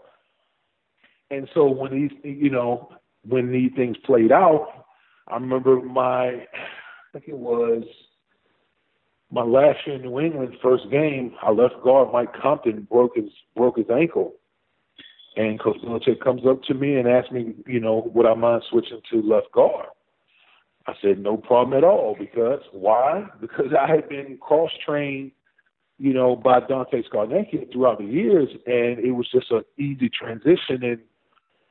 And 1.30 1.48
so 1.52 1.66
when 1.66 1.92
these 1.92 2.10
you 2.22 2.50
know, 2.50 2.90
when 3.26 3.52
these 3.52 3.72
things 3.76 3.96
played 4.04 4.32
out, 4.32 4.68
I 5.28 5.34
remember 5.34 5.80
my 5.80 6.26
I 6.28 7.12
think 7.12 7.28
it 7.28 7.38
was 7.38 7.84
my 9.30 9.42
last 9.42 9.78
year 9.86 9.96
in 9.96 10.02
New 10.02 10.20
England, 10.20 10.56
first 10.62 10.90
game, 10.90 11.34
our 11.42 11.54
left 11.54 11.74
guard 11.82 12.12
Mike 12.12 12.32
Compton 12.40 12.86
broke 12.90 13.16
his 13.16 13.30
broke 13.54 13.76
his 13.76 13.90
ankle, 13.90 14.34
and 15.36 15.60
Coach 15.60 15.76
Belichick 15.84 16.20
comes 16.20 16.42
up 16.46 16.62
to 16.64 16.74
me 16.74 16.96
and 16.96 17.06
asks 17.08 17.30
me, 17.30 17.54
you 17.66 17.80
know, 17.80 18.10
would 18.14 18.26
I 18.26 18.34
mind 18.34 18.62
switching 18.70 19.00
to 19.10 19.22
left 19.22 19.52
guard? 19.52 19.86
I 20.86 20.94
said 21.02 21.18
no 21.18 21.36
problem 21.36 21.76
at 21.76 21.84
all 21.84 22.16
because 22.18 22.60
why? 22.72 23.26
Because 23.40 23.72
I 23.78 23.86
had 23.86 24.08
been 24.08 24.38
cross 24.40 24.70
trained, 24.84 25.32
you 25.98 26.14
know, 26.14 26.34
by 26.34 26.60
Dante 26.60 27.02
Scarnecchia 27.02 27.70
throughout 27.70 27.98
the 27.98 28.04
years, 28.04 28.48
and 28.66 28.98
it 28.98 29.12
was 29.12 29.28
just 29.30 29.50
an 29.50 29.64
easy 29.78 30.08
transition 30.08 30.82
and 30.82 31.00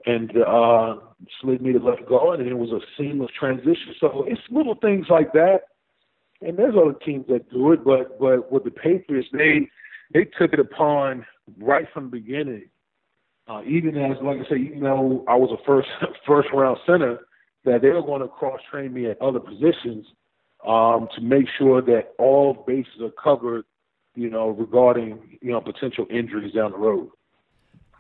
and 0.08 0.32
uh, 0.38 0.96
slid 1.42 1.62
me 1.62 1.74
to 1.74 1.80
left 1.80 2.08
guard, 2.08 2.40
and 2.40 2.50
it 2.50 2.58
was 2.58 2.72
a 2.72 2.80
seamless 2.98 3.32
transition. 3.38 3.94
So 4.00 4.26
it's 4.28 4.42
little 4.50 4.76
things 4.76 5.08
like 5.10 5.34
that 5.34 5.60
and 6.42 6.58
there's 6.58 6.76
other 6.76 6.94
teams 6.94 7.26
that 7.28 7.50
do 7.50 7.72
it, 7.72 7.84
but 7.84 8.20
but 8.20 8.52
with 8.52 8.64
the 8.64 8.72
Patriots, 8.72 9.28
they 9.32 9.70
they 10.14 10.26
took 10.40 10.54
it 10.54 10.60
upon 10.60 11.26
right 11.60 11.86
from 11.94 12.06
the 12.06 12.12
beginning. 12.12 12.70
Uh, 13.48 13.62
even 13.64 13.98
as, 13.98 14.18
like 14.22 14.40
I 14.46 14.50
say, 14.50 14.56
even 14.58 14.82
though 14.82 15.24
I 15.28 15.36
was 15.36 15.58
a 15.58 15.64
first 15.66 15.88
first 16.28 16.50
round 16.54 16.78
center, 16.86 17.20
that 17.66 17.82
they 17.82 17.90
were 17.90 18.02
going 18.02 18.22
to 18.22 18.28
cross 18.28 18.60
train 18.70 18.94
me 18.94 19.10
at 19.10 19.22
other 19.22 19.40
positions 19.40 20.06
um, 20.68 21.08
to 21.16 21.22
make 21.22 21.46
sure 21.58 21.82
that 21.82 22.14
all 22.20 22.64
bases 22.68 23.02
are 23.02 23.12
covered, 23.12 23.66
you 24.16 24.30
know, 24.30 24.50
regarding 24.50 25.40
you 25.42 25.52
know 25.52 25.62
potential 25.62 26.06
injuries 26.10 26.54
down 26.54 26.72
the 26.72 26.78
road. 26.78 27.10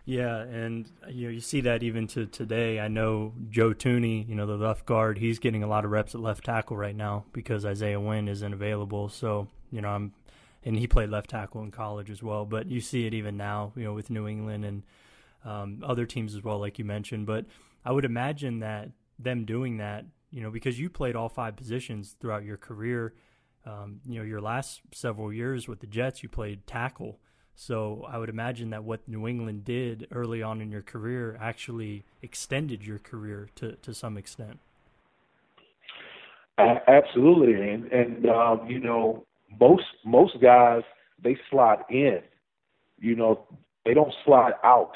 Yeah, 0.07 0.37
and 0.37 0.89
you 1.09 1.27
know 1.27 1.33
you 1.33 1.41
see 1.41 1.59
that 1.61 1.83
even 1.83 2.07
to 2.07 2.27
today. 2.27 2.79
I 2.79 2.87
know 2.87 3.33
Joe 3.49 3.73
Thuney, 3.73 4.25
you 4.25 4.35
know 4.35 4.45
the 4.45 4.55
left 4.55 4.85
guard, 4.85 5.17
he's 5.17 5.37
getting 5.37 5.63
a 5.63 5.67
lot 5.67 5.83
of 5.83 5.91
reps 5.91 6.15
at 6.15 6.21
left 6.21 6.45
tackle 6.45 6.77
right 6.77 6.95
now 6.95 7.25
because 7.33 7.65
Isaiah 7.65 7.99
Wynn 7.99 8.29
isn't 8.29 8.53
available. 8.53 9.09
So 9.09 9.49
you 9.69 9.81
know 9.81 9.89
I'm, 9.89 10.13
and 10.63 10.77
he 10.77 10.87
played 10.87 11.09
left 11.09 11.29
tackle 11.31 11.61
in 11.61 11.71
college 11.71 12.09
as 12.09 12.23
well. 12.23 12.45
But 12.45 12.67
you 12.67 12.79
see 12.79 13.05
it 13.05 13.13
even 13.13 13.35
now, 13.35 13.73
you 13.75 13.83
know, 13.83 13.91
with 13.91 14.09
New 14.09 14.29
England 14.29 14.63
and 14.63 14.83
um, 15.43 15.83
other 15.85 16.05
teams 16.05 16.35
as 16.35 16.41
well, 16.41 16.57
like 16.57 16.79
you 16.79 16.85
mentioned. 16.85 17.25
But 17.25 17.43
I 17.83 17.91
would 17.91 18.05
imagine 18.05 18.59
that 18.59 18.91
them 19.19 19.43
doing 19.43 19.75
that, 19.79 20.05
you 20.31 20.41
know, 20.41 20.51
because 20.51 20.79
you 20.79 20.89
played 20.89 21.17
all 21.17 21.27
five 21.27 21.57
positions 21.57 22.15
throughout 22.17 22.45
your 22.45 22.55
career. 22.55 23.13
Um, 23.65 23.99
you 24.07 24.19
know, 24.19 24.25
your 24.25 24.39
last 24.39 24.79
several 24.93 25.33
years 25.33 25.67
with 25.67 25.81
the 25.81 25.87
Jets, 25.87 26.23
you 26.23 26.29
played 26.29 26.65
tackle. 26.65 27.19
So 27.59 28.05
I 28.07 28.19
would 28.19 28.29
imagine 28.29 28.69
that 28.69 28.83
what 28.83 28.99
New 29.07 29.27
England 29.27 29.65
did 29.65 30.07
early 30.11 30.43
on 30.43 30.61
in 30.61 30.69
your 30.69 30.83
career 30.83 31.35
actually 31.41 32.03
extended 32.21 32.85
your 32.85 32.99
career 32.99 33.49
to, 33.55 33.71
to 33.77 33.95
some 33.95 34.15
extent. 34.15 34.59
Absolutely, 36.59 37.53
and 37.53 37.91
and 37.91 38.29
um, 38.29 38.67
you 38.67 38.79
know 38.79 39.25
most 39.59 39.85
most 40.05 40.39
guys 40.39 40.83
they 41.23 41.35
slide 41.49 41.83
in, 41.89 42.19
you 42.99 43.15
know 43.15 43.43
they 43.85 43.95
don't 43.95 44.13
slide 44.23 44.53
out. 44.63 44.93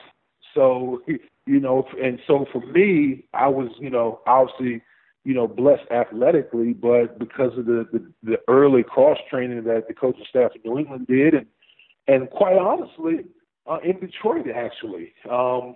So 0.53 1.01
you 1.07 1.59
know, 1.59 1.87
and 2.01 2.19
so 2.27 2.45
for 2.51 2.63
me, 2.67 3.25
I 3.33 3.47
was 3.47 3.69
you 3.79 3.89
know 3.89 4.21
obviously 4.27 4.83
you 5.23 5.33
know 5.33 5.47
blessed 5.47 5.89
athletically, 5.91 6.73
but 6.73 7.17
because 7.17 7.57
of 7.57 7.65
the 7.65 7.87
the, 7.91 8.11
the 8.23 8.37
early 8.47 8.83
cross 8.83 9.17
training 9.29 9.63
that 9.63 9.87
the 9.87 9.95
coaching 9.95 10.25
staff 10.29 10.51
in 10.55 10.61
New 10.63 10.79
England 10.79 11.07
did, 11.07 11.33
and 11.33 11.47
and 12.07 12.29
quite 12.29 12.57
honestly, 12.57 13.25
uh, 13.69 13.77
in 13.83 13.99
Detroit, 13.99 14.47
actually, 14.53 15.13
um, 15.29 15.75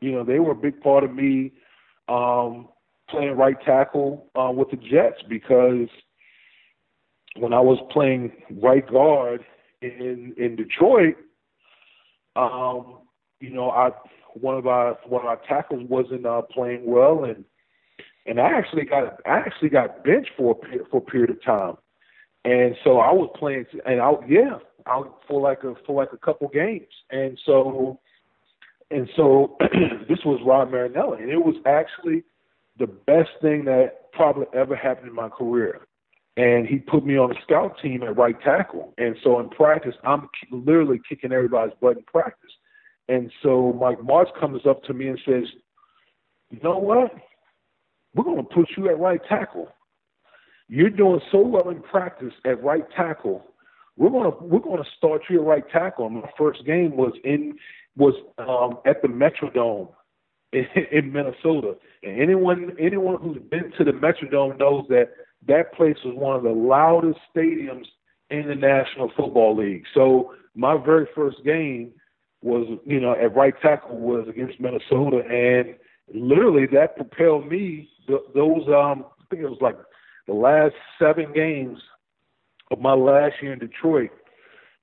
you 0.00 0.12
know, 0.12 0.24
they 0.24 0.38
were 0.38 0.52
a 0.52 0.56
big 0.56 0.80
part 0.80 1.04
of 1.04 1.14
me 1.14 1.52
um, 2.08 2.68
playing 3.08 3.36
right 3.36 3.56
tackle 3.64 4.30
uh, 4.38 4.50
with 4.50 4.70
the 4.70 4.76
Jets 4.76 5.22
because 5.28 5.88
when 7.36 7.52
I 7.52 7.60
was 7.60 7.78
playing 7.90 8.32
right 8.60 8.88
guard 8.90 9.44
in 9.82 10.34
in 10.36 10.56
Detroit, 10.56 11.16
um, 12.36 12.98
you 13.40 13.50
know, 13.50 13.70
I 13.70 13.90
one 14.34 14.56
of 14.56 14.66
our 14.66 14.98
one 15.06 15.22
of 15.22 15.28
our 15.28 15.40
tackles 15.48 15.88
wasn't 15.88 16.26
uh, 16.26 16.42
playing 16.42 16.82
well, 16.84 17.24
and 17.24 17.44
and 18.26 18.40
I 18.40 18.50
actually 18.50 18.84
got 18.84 19.20
I 19.26 19.38
actually 19.38 19.70
got 19.70 20.04
benched 20.04 20.30
for 20.36 20.56
a, 20.62 20.84
for 20.90 20.98
a 20.98 21.00
period 21.00 21.30
of 21.30 21.42
time, 21.42 21.76
and 22.44 22.76
so 22.84 22.98
I 22.98 23.12
was 23.12 23.30
playing, 23.38 23.66
and 23.86 24.00
I 24.00 24.12
yeah, 24.28 24.58
out 24.88 25.20
for 25.28 25.40
like 25.40 25.64
a 25.64 25.74
for 25.86 26.00
like 26.00 26.12
a 26.12 26.18
couple 26.18 26.48
games, 26.48 26.86
and 27.10 27.38
so 27.44 28.00
and 28.90 29.08
so 29.16 29.56
this 30.08 30.18
was 30.24 30.40
Rod 30.44 30.70
Marinelli, 30.70 31.22
and 31.22 31.30
it 31.30 31.44
was 31.44 31.56
actually 31.66 32.24
the 32.78 32.86
best 32.86 33.30
thing 33.42 33.64
that 33.64 34.12
probably 34.12 34.46
ever 34.54 34.74
happened 34.76 35.08
in 35.08 35.14
my 35.14 35.28
career. 35.28 35.80
And 36.36 36.68
he 36.68 36.76
put 36.78 37.04
me 37.04 37.18
on 37.18 37.30
the 37.30 37.34
scout 37.42 37.76
team 37.82 38.04
at 38.04 38.16
right 38.16 38.40
tackle, 38.42 38.94
and 38.96 39.16
so 39.24 39.40
in 39.40 39.48
practice, 39.50 39.94
I'm 40.04 40.28
literally 40.52 41.00
kicking 41.08 41.32
everybody's 41.32 41.74
butt 41.80 41.96
in 41.96 42.04
practice. 42.04 42.50
And 43.08 43.32
so 43.42 43.76
Mike 43.80 43.98
Martz 43.98 44.38
comes 44.38 44.62
up 44.68 44.82
to 44.84 44.94
me 44.94 45.08
and 45.08 45.18
says, 45.26 45.44
"You 46.50 46.60
know 46.62 46.78
what? 46.78 47.12
We're 48.14 48.24
going 48.24 48.36
to 48.36 48.54
put 48.54 48.68
you 48.76 48.88
at 48.88 48.98
right 48.98 49.20
tackle. 49.28 49.68
You're 50.68 50.90
doing 50.90 51.20
so 51.32 51.40
well 51.40 51.70
in 51.70 51.82
practice 51.82 52.32
at 52.44 52.62
right 52.62 52.84
tackle 52.94 53.44
we're 53.98 54.10
gonna 54.10 54.34
we're 54.40 54.60
gonna 54.60 54.88
start 54.96 55.22
you 55.28 55.40
at 55.40 55.46
right 55.46 55.70
tackle. 55.70 56.08
My 56.08 56.30
first 56.38 56.64
game 56.64 56.96
was 56.96 57.12
in 57.24 57.58
was 57.96 58.14
um, 58.38 58.78
at 58.86 59.02
the 59.02 59.08
Metrodome 59.08 59.88
in, 60.52 60.66
in 60.92 61.12
Minnesota, 61.12 61.74
and 62.04 62.20
anyone 62.20 62.76
anyone 62.78 63.20
who's 63.20 63.42
been 63.50 63.72
to 63.76 63.84
the 63.84 63.90
Metrodome 63.90 64.58
knows 64.58 64.86
that 64.88 65.10
that 65.46 65.74
place 65.74 65.96
was 66.04 66.14
one 66.14 66.36
of 66.36 66.44
the 66.44 66.50
loudest 66.50 67.18
stadiums 67.34 67.86
in 68.30 68.46
the 68.46 68.54
National 68.54 69.10
Football 69.16 69.56
League. 69.56 69.84
So 69.94 70.32
my 70.54 70.76
very 70.76 71.06
first 71.14 71.44
game 71.44 71.90
was 72.40 72.78
you 72.86 73.00
know 73.00 73.12
at 73.12 73.34
right 73.34 73.54
tackle 73.60 73.98
was 73.98 74.28
against 74.28 74.60
Minnesota, 74.60 75.22
and 75.28 75.74
literally 76.14 76.66
that 76.66 76.94
propelled 76.96 77.48
me. 77.48 77.90
Th- 78.06 78.20
those 78.32 78.62
um 78.68 79.06
I 79.20 79.24
think 79.28 79.42
it 79.42 79.50
was 79.50 79.58
like 79.60 79.76
the 80.28 80.34
last 80.34 80.74
seven 81.00 81.32
games 81.32 81.80
of 82.70 82.80
my 82.80 82.94
last 82.94 83.34
year 83.42 83.52
in 83.52 83.58
Detroit, 83.58 84.10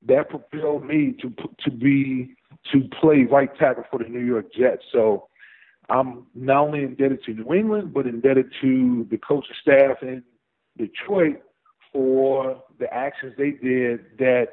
that 0.07 0.29
propelled 0.29 0.85
me 0.85 1.15
to 1.21 1.33
to 1.63 1.71
be 1.71 2.35
to 2.71 2.81
play 2.99 3.27
right 3.29 3.49
tackle 3.57 3.83
for 3.89 3.99
the 3.99 4.09
New 4.09 4.25
York 4.25 4.47
Jets. 4.53 4.83
So 4.91 5.27
I'm 5.89 6.25
not 6.33 6.61
only 6.61 6.83
indebted 6.83 7.23
to 7.25 7.33
New 7.33 7.53
England, 7.53 7.93
but 7.93 8.07
indebted 8.07 8.51
to 8.61 9.07
the 9.09 9.17
coaching 9.17 9.55
staff 9.61 9.97
in 10.01 10.23
Detroit 10.77 11.41
for 11.91 12.61
the 12.79 12.91
actions 12.93 13.33
they 13.37 13.51
did 13.51 14.17
that 14.17 14.47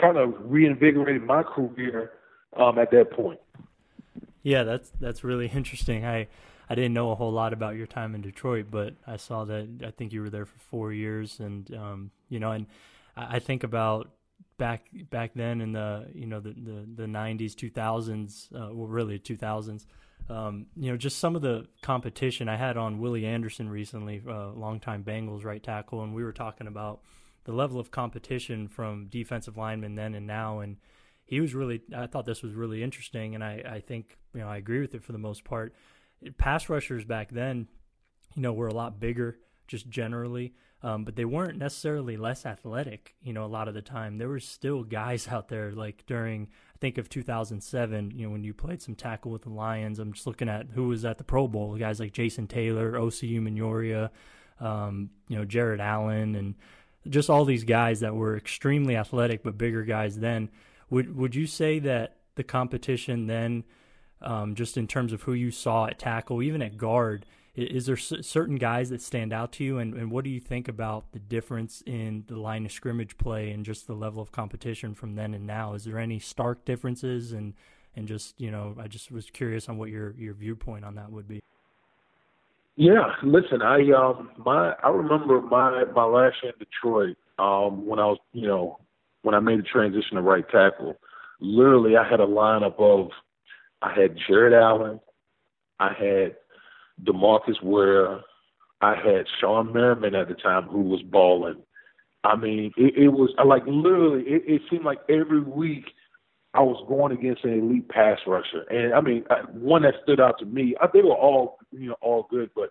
kind 0.00 0.16
of 0.16 0.34
reinvigorated 0.40 1.22
my 1.22 1.42
career 1.42 2.12
um, 2.56 2.78
at 2.78 2.90
that 2.90 3.10
point. 3.12 3.40
Yeah, 4.42 4.62
that's 4.62 4.90
that's 5.00 5.24
really 5.24 5.48
interesting. 5.54 6.04
I 6.04 6.28
I 6.68 6.74
didn't 6.74 6.94
know 6.94 7.10
a 7.10 7.14
whole 7.14 7.32
lot 7.32 7.52
about 7.52 7.76
your 7.76 7.86
time 7.86 8.14
in 8.14 8.22
Detroit, 8.22 8.66
but 8.70 8.94
I 9.06 9.16
saw 9.16 9.44
that 9.44 9.68
I 9.84 9.90
think 9.90 10.12
you 10.12 10.20
were 10.20 10.30
there 10.30 10.46
for 10.46 10.58
four 10.58 10.92
years, 10.92 11.40
and 11.40 11.72
um, 11.74 12.10
you 12.28 12.40
know, 12.40 12.50
and 12.52 12.66
I, 13.16 13.38
think 13.38 13.62
about 13.62 14.10
back 14.58 14.86
back 15.10 15.32
then 15.34 15.60
in 15.60 15.72
the 15.72 16.08
you 16.14 16.26
know 16.26 16.40
the 16.40 16.50
the, 16.50 16.86
the 17.02 17.06
90s 17.06 17.54
2000s 17.54 18.52
uh, 18.54 18.74
well 18.74 18.88
really 18.88 19.18
2000s 19.18 19.86
Um, 20.28 20.66
you 20.76 20.90
know, 20.90 20.96
just 20.96 21.18
some 21.18 21.36
of 21.36 21.42
the 21.42 21.66
competition 21.82 22.48
I 22.48 22.56
had 22.56 22.76
on 22.76 22.98
Willie 22.98 23.26
Anderson 23.26 23.68
recently, 23.68 24.20
uh, 24.26 24.50
longtime 24.52 25.04
Bengals 25.04 25.44
right 25.44 25.62
tackle, 25.62 26.02
and 26.02 26.14
we 26.14 26.24
were 26.24 26.32
talking 26.32 26.66
about 26.66 27.00
the 27.44 27.52
level 27.52 27.78
of 27.78 27.92
competition 27.92 28.66
from 28.66 29.06
defensive 29.06 29.56
linemen 29.56 29.94
then 29.94 30.14
and 30.16 30.26
now, 30.26 30.58
and 30.58 30.78
he 31.24 31.40
was 31.40 31.54
really. 31.54 31.82
I 31.94 32.06
thought 32.06 32.26
this 32.26 32.42
was 32.42 32.54
really 32.54 32.82
interesting, 32.82 33.34
and 33.34 33.44
I, 33.44 33.62
I 33.76 33.80
think 33.80 34.16
you 34.34 34.40
know 34.40 34.48
I 34.48 34.56
agree 34.56 34.80
with 34.80 34.94
it 34.94 35.04
for 35.04 35.12
the 35.12 35.18
most 35.18 35.44
part. 35.44 35.74
Pass 36.38 36.68
rushers 36.68 37.04
back 37.04 37.30
then, 37.30 37.68
you 38.34 38.42
know, 38.42 38.52
were 38.52 38.68
a 38.68 38.74
lot 38.74 39.00
bigger 39.00 39.38
just 39.66 39.88
generally 39.88 40.54
um, 40.82 41.04
but 41.04 41.16
they 41.16 41.24
weren't 41.24 41.58
necessarily 41.58 42.16
less 42.16 42.44
athletic. 42.44 43.16
You 43.22 43.32
know, 43.32 43.44
a 43.44 43.46
lot 43.46 43.66
of 43.66 43.74
the 43.74 43.82
time 43.82 44.18
there 44.18 44.28
were 44.28 44.40
still 44.40 44.84
guys 44.84 45.26
out 45.32 45.48
there. 45.48 45.72
Like 45.72 46.04
during, 46.06 46.48
I 46.74 46.78
think 46.78 46.98
of 46.98 47.08
2007, 47.08 48.12
you 48.14 48.26
know, 48.26 48.32
when 48.32 48.44
you 48.44 48.54
played 48.54 48.82
some 48.82 48.94
tackle 48.94 49.32
with 49.32 49.42
the 49.42 49.50
Lions. 49.50 49.98
I'm 49.98 50.12
just 50.12 50.26
looking 50.26 50.48
at 50.48 50.68
who 50.74 50.88
was 50.88 51.04
at 51.04 51.18
the 51.18 51.24
Pro 51.24 51.48
Bowl. 51.48 51.76
Guys 51.76 51.98
like 51.98 52.12
Jason 52.12 52.46
Taylor, 52.46 52.92
Osi 52.92 53.32
Umenyiora, 53.32 54.10
um, 54.60 55.10
you 55.28 55.36
know, 55.36 55.44
Jared 55.44 55.80
Allen, 55.80 56.34
and 56.34 56.54
just 57.08 57.30
all 57.30 57.44
these 57.44 57.64
guys 57.64 58.00
that 58.00 58.14
were 58.14 58.36
extremely 58.36 58.96
athletic 58.96 59.42
but 59.42 59.58
bigger 59.58 59.82
guys. 59.82 60.18
Then, 60.18 60.50
would 60.90 61.16
would 61.16 61.34
you 61.34 61.46
say 61.46 61.78
that 61.80 62.18
the 62.36 62.44
competition 62.44 63.26
then, 63.26 63.64
um, 64.22 64.54
just 64.54 64.76
in 64.76 64.86
terms 64.86 65.12
of 65.12 65.22
who 65.22 65.32
you 65.32 65.50
saw 65.50 65.86
at 65.86 65.98
tackle, 65.98 66.42
even 66.42 66.62
at 66.62 66.76
guard? 66.76 67.26
is 67.58 67.86
there 67.86 67.96
certain 67.96 68.56
guys 68.56 68.90
that 68.90 69.00
stand 69.00 69.32
out 69.32 69.50
to 69.50 69.64
you? 69.64 69.78
And, 69.78 69.94
and 69.94 70.10
what 70.10 70.24
do 70.24 70.30
you 70.30 70.40
think 70.40 70.68
about 70.68 71.12
the 71.12 71.18
difference 71.18 71.82
in 71.86 72.24
the 72.26 72.36
line 72.36 72.66
of 72.66 72.72
scrimmage 72.72 73.16
play 73.16 73.50
and 73.50 73.64
just 73.64 73.86
the 73.86 73.94
level 73.94 74.20
of 74.20 74.30
competition 74.30 74.94
from 74.94 75.14
then 75.14 75.32
and 75.32 75.46
now? 75.46 75.72
Is 75.72 75.84
there 75.84 75.98
any 75.98 76.18
stark 76.18 76.66
differences? 76.66 77.32
And 77.32 77.54
and 77.96 78.06
just 78.06 78.38
you 78.40 78.50
know 78.50 78.74
i 78.78 78.86
just 78.86 79.10
was 79.10 79.28
curious 79.30 79.68
on 79.68 79.78
what 79.78 79.88
your 79.88 80.12
your 80.12 80.34
viewpoint 80.34 80.84
on 80.84 80.94
that 80.94 81.10
would 81.10 81.26
be. 81.26 81.42
Yeah 82.76 83.12
listen 83.22 83.62
i 83.62 83.80
um 83.92 84.30
my 84.44 84.74
i 84.84 84.88
remember 84.88 85.40
my 85.40 85.84
my 85.94 86.04
last 86.04 86.36
year 86.42 86.52
in 86.52 86.58
detroit 86.58 87.16
um 87.38 87.86
when 87.86 87.98
i 87.98 88.04
was 88.04 88.18
you 88.32 88.46
know 88.46 88.78
when 89.22 89.34
i 89.34 89.40
made 89.40 89.58
the 89.58 89.64
transition 89.64 90.16
to 90.16 90.22
right 90.22 90.44
tackle 90.50 90.96
literally 91.40 91.96
i 91.96 92.08
had 92.08 92.20
a 92.20 92.26
lineup 92.26 92.78
of 92.78 93.10
i 93.86 94.00
had 94.00 94.16
jared 94.26 94.52
allen 94.52 95.00
i 95.80 95.92
had 95.92 96.36
Demarcus 97.04 97.62
Ware. 97.62 98.20
I 98.80 98.94
had 98.94 99.26
Shawne 99.40 99.72
Merriman 99.72 100.14
at 100.14 100.28
the 100.28 100.34
time 100.34 100.64
who 100.64 100.82
was 100.82 101.02
balling. 101.02 101.62
I 102.24 102.36
mean, 102.36 102.72
it, 102.76 102.94
it 102.96 103.08
was 103.08 103.30
like 103.44 103.62
literally. 103.66 104.22
It, 104.22 104.42
it 104.46 104.62
seemed 104.70 104.84
like 104.84 104.98
every 105.08 105.40
week 105.40 105.84
I 106.54 106.60
was 106.60 106.82
going 106.88 107.12
against 107.12 107.44
an 107.44 107.58
elite 107.58 107.88
pass 107.88 108.18
rusher, 108.26 108.62
and 108.70 108.94
I 108.94 109.00
mean, 109.00 109.24
one 109.52 109.82
that 109.82 109.94
stood 110.02 110.20
out 110.20 110.38
to 110.40 110.46
me. 110.46 110.74
They 110.92 111.02
were 111.02 111.14
all, 111.14 111.58
you 111.70 111.88
know, 111.88 111.96
all 112.00 112.26
good, 112.30 112.50
but 112.54 112.70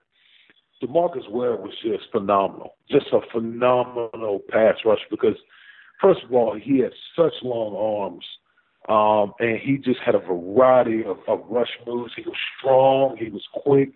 Demarcus 0.84 1.30
Ware 1.30 1.56
was 1.56 1.74
just 1.82 2.12
phenomenal, 2.12 2.76
just 2.90 3.08
a 3.14 3.22
phenomenal 3.32 4.42
pass 4.50 4.76
rusher 4.84 5.06
because, 5.10 5.36
first 6.02 6.24
of 6.24 6.34
all, 6.34 6.60
he 6.60 6.80
had 6.80 6.92
such 7.16 7.34
long 7.42 7.76
arms, 7.76 8.26
um, 8.88 9.34
and 9.40 9.58
he 9.60 9.78
just 9.78 10.00
had 10.00 10.16
a 10.16 10.20
variety 10.20 11.04
of, 11.04 11.18
of 11.28 11.44
rush 11.50 11.72
moves. 11.88 12.14
He 12.16 12.24
was 12.24 12.36
strong, 12.60 13.18
he 13.18 13.30
was 13.30 13.44
quick, 13.54 13.92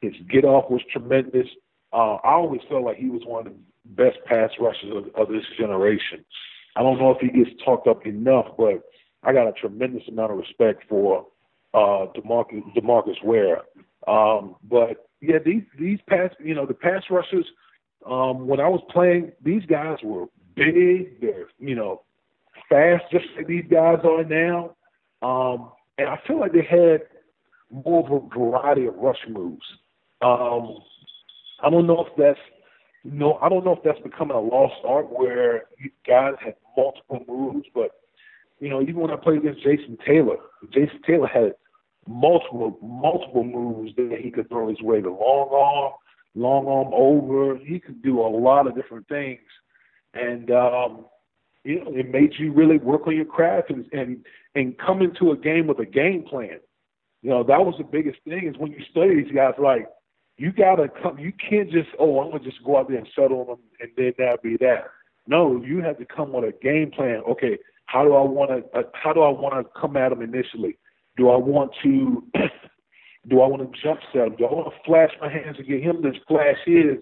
his 0.00 0.14
get 0.30 0.44
off 0.44 0.70
was 0.70 0.80
tremendous. 0.90 1.46
Uh, 1.92 2.16
I 2.24 2.32
always 2.32 2.60
felt 2.68 2.84
like 2.84 2.96
he 2.96 3.08
was 3.08 3.22
one 3.24 3.46
of 3.46 3.52
the 3.52 3.58
best 3.84 4.18
pass 4.24 4.50
rushers 4.58 4.90
of, 4.94 5.14
of 5.14 5.28
this 5.28 5.44
generation. 5.58 6.24
I 6.74 6.82
don't 6.82 6.98
know 6.98 7.10
if 7.10 7.18
he 7.20 7.28
gets 7.28 7.50
talked 7.64 7.86
up 7.86 8.06
enough, 8.06 8.46
but 8.56 8.82
I 9.22 9.32
got 9.32 9.46
a 9.46 9.52
tremendous 9.52 10.02
amount 10.08 10.32
of 10.32 10.38
respect 10.38 10.84
for 10.88 11.26
uh, 11.74 12.06
Demarcus, 12.16 12.62
Demarcus 12.74 13.22
Ware. 13.22 13.62
Um, 14.08 14.56
but 14.64 15.06
yeah, 15.20 15.38
these 15.44 15.62
these 15.78 16.00
pass, 16.08 16.30
you 16.42 16.54
know, 16.54 16.66
the 16.66 16.74
pass 16.74 17.04
rushers. 17.10 17.46
Um, 18.04 18.48
when 18.48 18.58
I 18.58 18.68
was 18.68 18.80
playing, 18.90 19.30
these 19.44 19.64
guys 19.66 19.98
were 20.02 20.26
big. 20.56 21.20
They're 21.20 21.48
you 21.60 21.74
know 21.74 22.02
fast, 22.68 23.04
just 23.10 23.26
like 23.36 23.46
these 23.46 23.64
guys 23.70 23.98
are 24.04 24.24
now. 24.24 24.76
Um, 25.22 25.72
and 25.98 26.08
I 26.08 26.18
feel 26.26 26.40
like 26.40 26.52
they 26.52 26.66
had 26.68 27.02
more 27.70 28.04
of 28.04 28.12
a 28.12 28.38
variety 28.38 28.86
of 28.86 28.94
rush 28.96 29.20
moves. 29.28 29.64
Um, 30.20 30.78
I 31.62 31.70
don't 31.70 31.86
know 31.86 32.04
if 32.04 32.12
that's 32.16 32.38
you 33.04 33.12
know, 33.12 33.38
I 33.42 33.48
don't 33.48 33.64
know 33.64 33.72
if 33.72 33.82
that's 33.82 34.00
becoming 34.00 34.36
a 34.36 34.40
lost 34.40 34.76
art 34.84 35.10
where 35.10 35.64
guys 36.06 36.34
have 36.44 36.54
multiple 36.76 37.24
moves, 37.26 37.66
but 37.74 37.90
you 38.60 38.68
know, 38.68 38.80
even 38.80 38.96
when 38.96 39.10
I 39.10 39.16
played 39.16 39.38
against 39.38 39.62
Jason 39.62 39.98
Taylor, 40.06 40.36
Jason 40.72 41.00
Taylor 41.04 41.26
had 41.26 41.54
multiple 42.06 42.78
multiple 42.80 43.44
moves 43.44 43.94
that 43.96 44.18
he 44.20 44.30
could 44.30 44.48
throw 44.48 44.68
his 44.68 44.80
way. 44.80 45.00
The 45.00 45.10
long 45.10 45.48
arm, 45.52 45.92
long 46.36 46.66
arm 46.66 46.92
over, 46.92 47.58
he 47.58 47.80
could 47.80 48.02
do 48.02 48.20
a 48.20 48.28
lot 48.28 48.68
of 48.68 48.76
different 48.76 49.08
things, 49.08 49.40
and 50.14 50.50
um, 50.52 51.06
you 51.64 51.84
know, 51.84 51.92
it 51.94 52.10
made 52.10 52.32
you 52.38 52.52
really 52.52 52.78
work 52.78 53.06
on 53.06 53.16
your 53.16 53.24
craft 53.24 53.70
and 53.70 53.86
and 53.92 54.24
and 54.54 54.76
come 54.78 55.02
into 55.02 55.30
a 55.30 55.36
game 55.36 55.66
with 55.66 55.78
a 55.78 55.86
game 55.86 56.24
plan. 56.28 56.58
You 57.22 57.30
know, 57.30 57.44
that 57.44 57.64
was 57.64 57.74
the 57.78 57.84
biggest 57.84 58.18
thing 58.24 58.48
is 58.48 58.58
when 58.58 58.72
you 58.72 58.80
study 58.90 59.22
these 59.22 59.32
guys, 59.32 59.54
like 59.58 59.86
you 60.38 60.52
gotta 60.52 60.88
come. 61.02 61.18
You 61.18 61.32
can't 61.32 61.70
just 61.70 61.90
oh 61.98 62.20
I'm 62.20 62.32
gonna 62.32 62.44
just 62.44 62.62
go 62.64 62.78
out 62.78 62.88
there 62.88 62.98
and 62.98 63.08
settle 63.14 63.40
on 63.42 63.46
them 63.46 63.58
and 63.80 63.90
then 63.96 64.12
that 64.18 64.42
be 64.42 64.56
that. 64.58 64.86
No, 65.26 65.62
you 65.62 65.82
have 65.82 65.98
to 65.98 66.04
come 66.04 66.32
with 66.32 66.44
a 66.44 66.52
game 66.62 66.90
plan. 66.90 67.22
Okay, 67.28 67.58
how 67.86 68.04
do 68.04 68.14
I 68.14 68.22
want 68.22 68.50
to? 68.50 68.78
Uh, 68.78 68.82
how 68.94 69.12
do 69.12 69.20
I 69.20 69.28
want 69.28 69.54
to 69.54 69.80
come 69.80 69.96
at 69.96 70.08
them 70.08 70.22
initially? 70.22 70.78
Do 71.16 71.30
I 71.30 71.36
want 71.36 71.70
to? 71.84 72.24
do 73.28 73.40
I 73.40 73.46
want 73.46 73.62
to 73.62 73.82
jump 73.82 74.00
set 74.12 74.26
him? 74.26 74.36
Do 74.36 74.46
I 74.46 74.52
want 74.52 74.72
to 74.74 74.80
flash 74.84 75.10
my 75.20 75.30
hands 75.30 75.56
and 75.58 75.68
get 75.68 75.80
him 75.80 76.02
to 76.02 76.12
flash 76.26 76.56
his? 76.66 76.98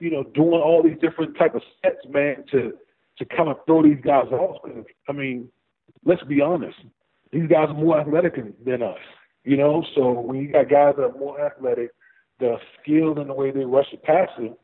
You 0.00 0.10
know, 0.10 0.24
doing 0.34 0.60
all 0.60 0.82
these 0.82 0.98
different 1.00 1.38
type 1.38 1.54
of 1.54 1.62
sets, 1.82 2.04
man, 2.10 2.44
to 2.50 2.72
to 3.18 3.24
kind 3.24 3.48
of 3.48 3.56
throw 3.66 3.82
these 3.82 4.00
guys 4.02 4.26
off. 4.32 4.58
I 5.08 5.12
mean, 5.12 5.48
let's 6.04 6.22
be 6.24 6.40
honest, 6.40 6.78
these 7.30 7.48
guys 7.48 7.68
are 7.68 7.74
more 7.74 8.00
athletic 8.00 8.34
than 8.64 8.82
us. 8.82 8.98
You 9.44 9.56
know, 9.56 9.84
so 9.94 10.12
when 10.12 10.40
you 10.40 10.52
got 10.52 10.70
guys 10.70 10.94
that 10.96 11.04
are 11.04 11.18
more 11.18 11.44
athletic 11.44 11.90
the 12.38 12.56
skilled 12.80 13.18
in 13.18 13.28
the 13.28 13.34
way 13.34 13.50
they 13.50 13.64
rush 13.64 13.86
the 13.90 13.98
passer, 13.98 14.54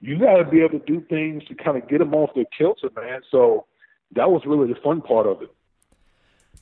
you 0.00 0.18
got 0.18 0.36
to 0.36 0.44
be 0.44 0.60
able 0.60 0.78
to 0.78 0.84
do 0.86 1.04
things 1.08 1.42
to 1.46 1.54
kind 1.54 1.76
of 1.76 1.88
get 1.88 1.98
them 1.98 2.14
off 2.14 2.30
their 2.34 2.44
kilter, 2.56 2.88
man. 2.94 3.20
So 3.30 3.66
that 4.14 4.30
was 4.30 4.42
really 4.46 4.72
the 4.72 4.80
fun 4.80 5.00
part 5.00 5.26
of 5.26 5.42
it. 5.42 5.50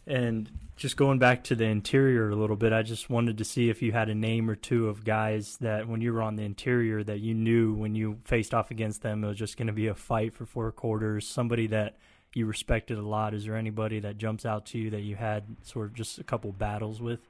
And 0.07 0.49
just 0.77 0.99
going 0.99 1.19
back 1.19 1.43
to 1.45 1.55
the 1.55 1.65
interior 1.65 2.29
a 2.29 2.37
little 2.37 2.57
bit, 2.57 2.73
I 2.73 2.83
just 2.83 3.09
wanted 3.09 3.39
to 3.39 3.45
see 3.45 3.71
if 3.71 3.81
you 3.81 3.93
had 3.93 4.11
a 4.11 4.15
name 4.15 4.51
or 4.51 4.55
two 4.55 4.89
of 4.89 5.05
guys 5.05 5.57
that 5.63 5.89
when 5.89 6.03
you 6.03 6.13
were 6.13 6.21
on 6.21 6.37
the 6.37 6.43
interior 6.43 7.03
that 7.03 7.21
you 7.21 7.33
knew 7.35 7.73
when 7.73 7.95
you 7.95 8.19
faced 8.25 8.53
off 8.53 8.71
against 8.71 9.03
them 9.03 9.25
it 9.25 9.29
was 9.29 9.39
just 9.39 9.57
going 9.57 9.69
to 9.69 9.73
be 9.73 9.87
a 9.87 9.95
fight 9.95 10.35
for 10.35 10.45
four 10.45 10.71
quarters. 10.71 11.27
Somebody 11.27 11.67
that 11.69 11.97
you 12.35 12.45
respected 12.45 12.99
a 12.99 13.03
lot. 13.03 13.33
Is 13.33 13.47
there 13.47 13.57
anybody 13.57 14.01
that 14.01 14.19
jumps 14.19 14.45
out 14.45 14.67
to 14.67 14.79
you 14.79 14.91
that 14.91 15.01
you 15.01 15.17
had 15.17 15.45
sort 15.63 15.87
of 15.87 15.95
just 15.95 16.19
a 16.19 16.25
couple 16.25 16.53
battles 16.53 17.01
with? 17.01 17.21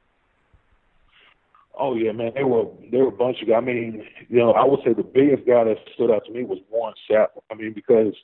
Oh 1.79 1.95
yeah, 1.95 2.11
man, 2.11 2.33
they 2.35 2.43
were 2.43 2.65
they 2.91 2.99
were 2.99 3.09
a 3.09 3.13
bunch 3.13 3.43
of 3.43 3.49
guys. 3.49 3.59
I 3.59 3.65
mean, 3.65 4.03
you 4.29 4.39
know, 4.39 4.53
I 4.53 4.65
would 4.65 4.81
say 4.85 4.93
the 4.93 5.05
biggest 5.05 5.47
guy 5.47 5.63
that 5.63 5.77
stood 5.95 6.11
out 6.11 6.25
to 6.25 6.33
me 6.33 6.43
was 6.43 6.59
Warren 6.69 6.95
Sapp. 7.09 7.29
I 7.51 7.55
mean, 7.55 7.75
because 7.75 8.15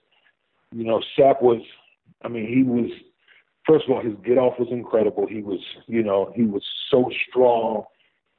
you 0.72 0.85
know, 0.85 1.00
Sapp 1.16 1.42
was, 1.42 1.61
I 2.22 2.28
mean, 2.28 2.48
he 2.48 2.64
was. 2.64 2.90
First 3.66 3.85
of 3.87 3.92
all, 3.92 4.03
his 4.03 4.14
get 4.25 4.38
off 4.38 4.59
was 4.59 4.68
incredible. 4.70 5.27
He 5.27 5.42
was, 5.42 5.61
you 5.87 6.03
know, 6.03 6.33
he 6.35 6.42
was 6.42 6.62
so 6.90 7.11
strong, 7.29 7.85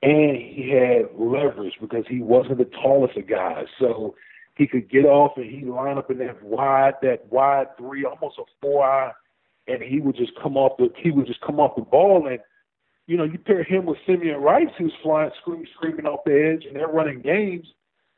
and 0.02 0.36
he 0.36 0.70
had 0.70 1.18
leverage 1.18 1.76
because 1.80 2.06
he 2.10 2.20
wasn't 2.20 2.58
the 2.58 2.70
tallest 2.82 3.18
of 3.18 3.28
guys, 3.28 3.66
so 3.80 4.16
he 4.56 4.68
could 4.68 4.90
get 4.90 5.06
off 5.06 5.32
and 5.38 5.50
he 5.50 5.66
line 5.66 5.98
up 5.98 6.12
in 6.12 6.20
that 6.20 6.44
wide, 6.44 6.94
that 7.02 7.32
wide 7.32 7.68
three, 7.78 8.06
almost 8.06 8.38
a 8.38 8.44
four 8.62 8.86
eye, 8.86 9.12
and 9.68 9.82
he 9.82 10.00
would 10.00 10.16
just 10.16 10.34
come 10.42 10.58
off 10.58 10.78
the 10.78 10.90
he 11.02 11.12
would 11.12 11.26
just 11.26 11.42
come 11.42 11.60
off 11.60 11.76
the 11.76 11.82
ball 11.82 12.28
and 12.28 12.40
you 13.06 13.18
know, 13.18 13.26
you 13.26 13.38
pair 13.38 13.64
him 13.64 13.86
with 13.86 13.98
Simeon 14.06 14.40
Rice, 14.42 14.70
who's 14.78 14.94
flying, 15.02 15.32
screaming, 15.42 15.68
screaming 15.76 16.06
off 16.06 16.22
the 16.26 16.54
edge, 16.54 16.66
and 16.66 16.76
they're 16.76 16.88
running 16.88 17.22
games, 17.22 17.68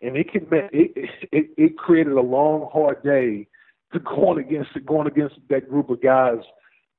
and 0.01 0.15
it 0.15 0.31
can 0.31 0.47
it 0.51 0.91
it, 1.31 1.49
it 1.57 1.77
created 1.77 2.13
a 2.13 2.21
long, 2.21 2.69
hard 2.71 3.01
day 3.03 3.47
to 3.93 3.99
going 3.99 4.39
against 4.39 4.71
going 4.85 5.07
against 5.07 5.35
that 5.49 5.69
group 5.69 5.89
of 5.89 6.01
guys. 6.01 6.39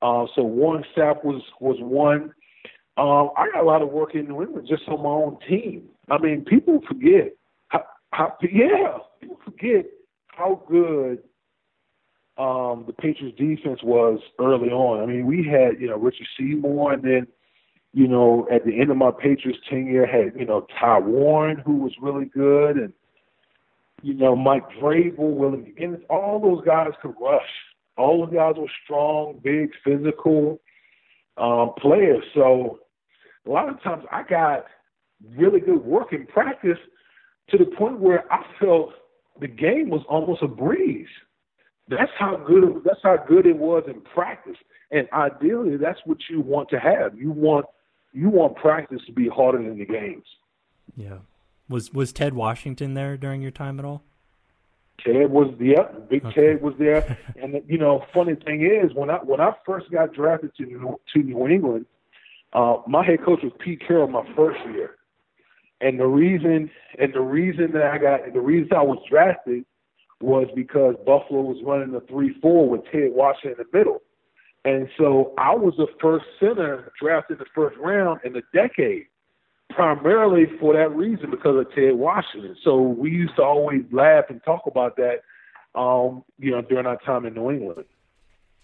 Uh, 0.01 0.25
so 0.35 0.43
Warren 0.43 0.83
Sapp 0.95 1.23
was 1.23 1.41
was 1.59 1.77
one. 1.79 2.33
Um, 2.97 3.29
I 3.37 3.49
got 3.53 3.63
a 3.63 3.67
lot 3.67 3.81
of 3.81 3.89
work 3.89 4.15
in 4.15 4.27
New 4.27 4.41
England 4.41 4.67
just 4.67 4.87
on 4.87 5.03
my 5.03 5.09
own 5.09 5.37
team. 5.47 5.89
I 6.09 6.17
mean, 6.17 6.45
people 6.45 6.81
forget 6.87 7.35
how, 7.67 7.83
how 8.11 8.37
yeah, 8.41 8.97
people 9.21 9.37
forget 9.43 9.85
how 10.27 10.61
good 10.67 11.19
um, 12.37 12.85
the 12.85 12.93
Patriots 12.93 13.37
defense 13.37 13.81
was 13.83 14.19
early 14.39 14.69
on. 14.69 15.01
I 15.01 15.05
mean, 15.05 15.25
we 15.25 15.37
had 15.37 15.81
you 15.81 15.87
know 15.87 15.97
Richard 15.97 16.27
Seymour, 16.37 16.93
and 16.93 17.03
then 17.03 17.27
you 17.93 18.07
know, 18.07 18.47
at 18.51 18.65
the 18.65 18.79
end 18.79 18.91
of 18.91 18.97
my 18.97 19.11
Patriots 19.11 19.59
tenure, 19.69 20.05
had 20.05 20.39
you 20.39 20.45
know 20.45 20.67
Ty 20.79 20.99
Warren, 20.99 21.57
who 21.57 21.77
was 21.77 21.93
really 22.01 22.25
good, 22.25 22.77
and 22.77 22.93
you 24.03 24.13
know 24.13 24.35
Mike 24.35 24.69
Vrabel, 24.79 25.35
Willie, 25.35 25.73
and 25.77 26.03
all 26.09 26.39
those 26.39 26.63
guys 26.65 26.91
could 27.01 27.15
rush. 27.19 27.41
All 27.97 28.25
the 28.25 28.35
guys 28.35 28.55
were 28.57 28.71
strong, 28.83 29.39
big, 29.43 29.71
physical 29.83 30.59
um, 31.37 31.71
players. 31.79 32.23
So 32.33 32.79
a 33.45 33.49
lot 33.49 33.69
of 33.69 33.81
times 33.81 34.03
I 34.11 34.23
got 34.23 34.65
really 35.35 35.59
good 35.59 35.83
work 35.83 36.13
in 36.13 36.25
practice 36.27 36.77
to 37.49 37.57
the 37.57 37.65
point 37.65 37.99
where 37.99 38.31
I 38.31 38.43
felt 38.59 38.91
the 39.39 39.47
game 39.47 39.89
was 39.89 40.03
almost 40.09 40.43
a 40.43 40.47
breeze. 40.47 41.07
That's 41.89 42.11
how 42.19 42.35
good 42.35 42.81
that's 42.83 42.99
how 43.01 43.17
good 43.27 43.45
it 43.45 43.57
was 43.57 43.83
in 43.87 44.01
practice. 44.01 44.57
And 44.91 45.07
ideally 45.13 45.77
that's 45.77 45.99
what 46.05 46.17
you 46.29 46.41
want 46.41 46.69
to 46.69 46.79
have. 46.79 47.17
You 47.17 47.31
want 47.31 47.65
you 48.13 48.29
want 48.29 48.55
practice 48.57 49.01
to 49.05 49.13
be 49.13 49.29
harder 49.29 49.59
than 49.59 49.77
the 49.77 49.85
games. 49.85 50.25
Yeah. 50.95 51.19
Was 51.69 51.93
was 51.93 52.11
Ted 52.11 52.33
Washington 52.33 52.93
there 52.93 53.15
during 53.15 53.41
your 53.41 53.51
time 53.51 53.79
at 53.79 53.85
all? 53.85 54.03
Ted 55.03 55.29
was 55.29 55.53
yeah, 55.59 55.83
Big 56.09 56.25
okay. 56.25 56.53
Ted 56.53 56.61
was 56.61 56.73
there. 56.79 57.17
and 57.41 57.61
you 57.67 57.77
know, 57.77 58.05
funny 58.13 58.35
thing 58.35 58.61
is 58.61 58.93
when 58.93 59.09
I 59.09 59.17
when 59.17 59.39
I 59.39 59.53
first 59.65 59.91
got 59.91 60.13
drafted 60.13 60.55
to 60.55 60.65
New, 60.65 60.99
to 61.13 61.19
New 61.19 61.47
England, 61.47 61.85
uh, 62.53 62.77
my 62.87 63.05
head 63.05 63.23
coach 63.23 63.39
was 63.43 63.53
Pete 63.59 63.81
Carroll 63.85 64.07
my 64.07 64.27
first 64.35 64.59
year. 64.71 64.95
And 65.79 65.99
the 65.99 66.07
reason 66.07 66.71
and 66.97 67.13
the 67.13 67.21
reason 67.21 67.71
that 67.73 67.83
I 67.83 67.97
got 67.97 68.33
the 68.33 68.41
reason 68.41 68.73
I 68.73 68.81
was 68.81 68.97
drafted 69.09 69.65
was 70.19 70.47
because 70.55 70.95
Buffalo 71.05 71.41
was 71.41 71.57
running 71.63 71.91
the 71.91 72.01
three 72.01 72.33
four 72.41 72.67
with 72.67 72.81
Ted 72.91 73.11
Washington 73.11 73.59
in 73.59 73.65
the 73.71 73.77
middle. 73.77 74.01
And 74.65 74.89
so 74.97 75.33
I 75.37 75.55
was 75.55 75.75
the 75.77 75.87
first 76.01 76.25
center 76.39 76.91
drafted 76.99 77.37
in 77.37 77.39
the 77.39 77.45
first 77.53 77.77
round 77.77 78.19
in 78.25 78.35
a 78.35 78.41
decade, 78.53 79.05
primarily 79.69 80.45
for 80.59 80.73
that 80.73 80.95
reason 80.95 81.31
because 81.31 81.59
of 81.59 81.73
Ted 81.73 81.93
Washington. 81.93 82.55
So 82.63 82.81
we 82.81 83.11
used 83.11 83.35
to 83.35 83.43
always 83.43 83.83
laugh 83.91 84.25
and 84.29 84.41
talk 84.43 84.63
about 84.65 84.95
that, 84.97 85.23
um, 85.75 86.23
you 86.39 86.51
know, 86.51 86.61
during 86.61 86.85
our 86.85 86.97
time 86.97 87.25
in 87.25 87.33
New 87.33 87.51
England. 87.51 87.85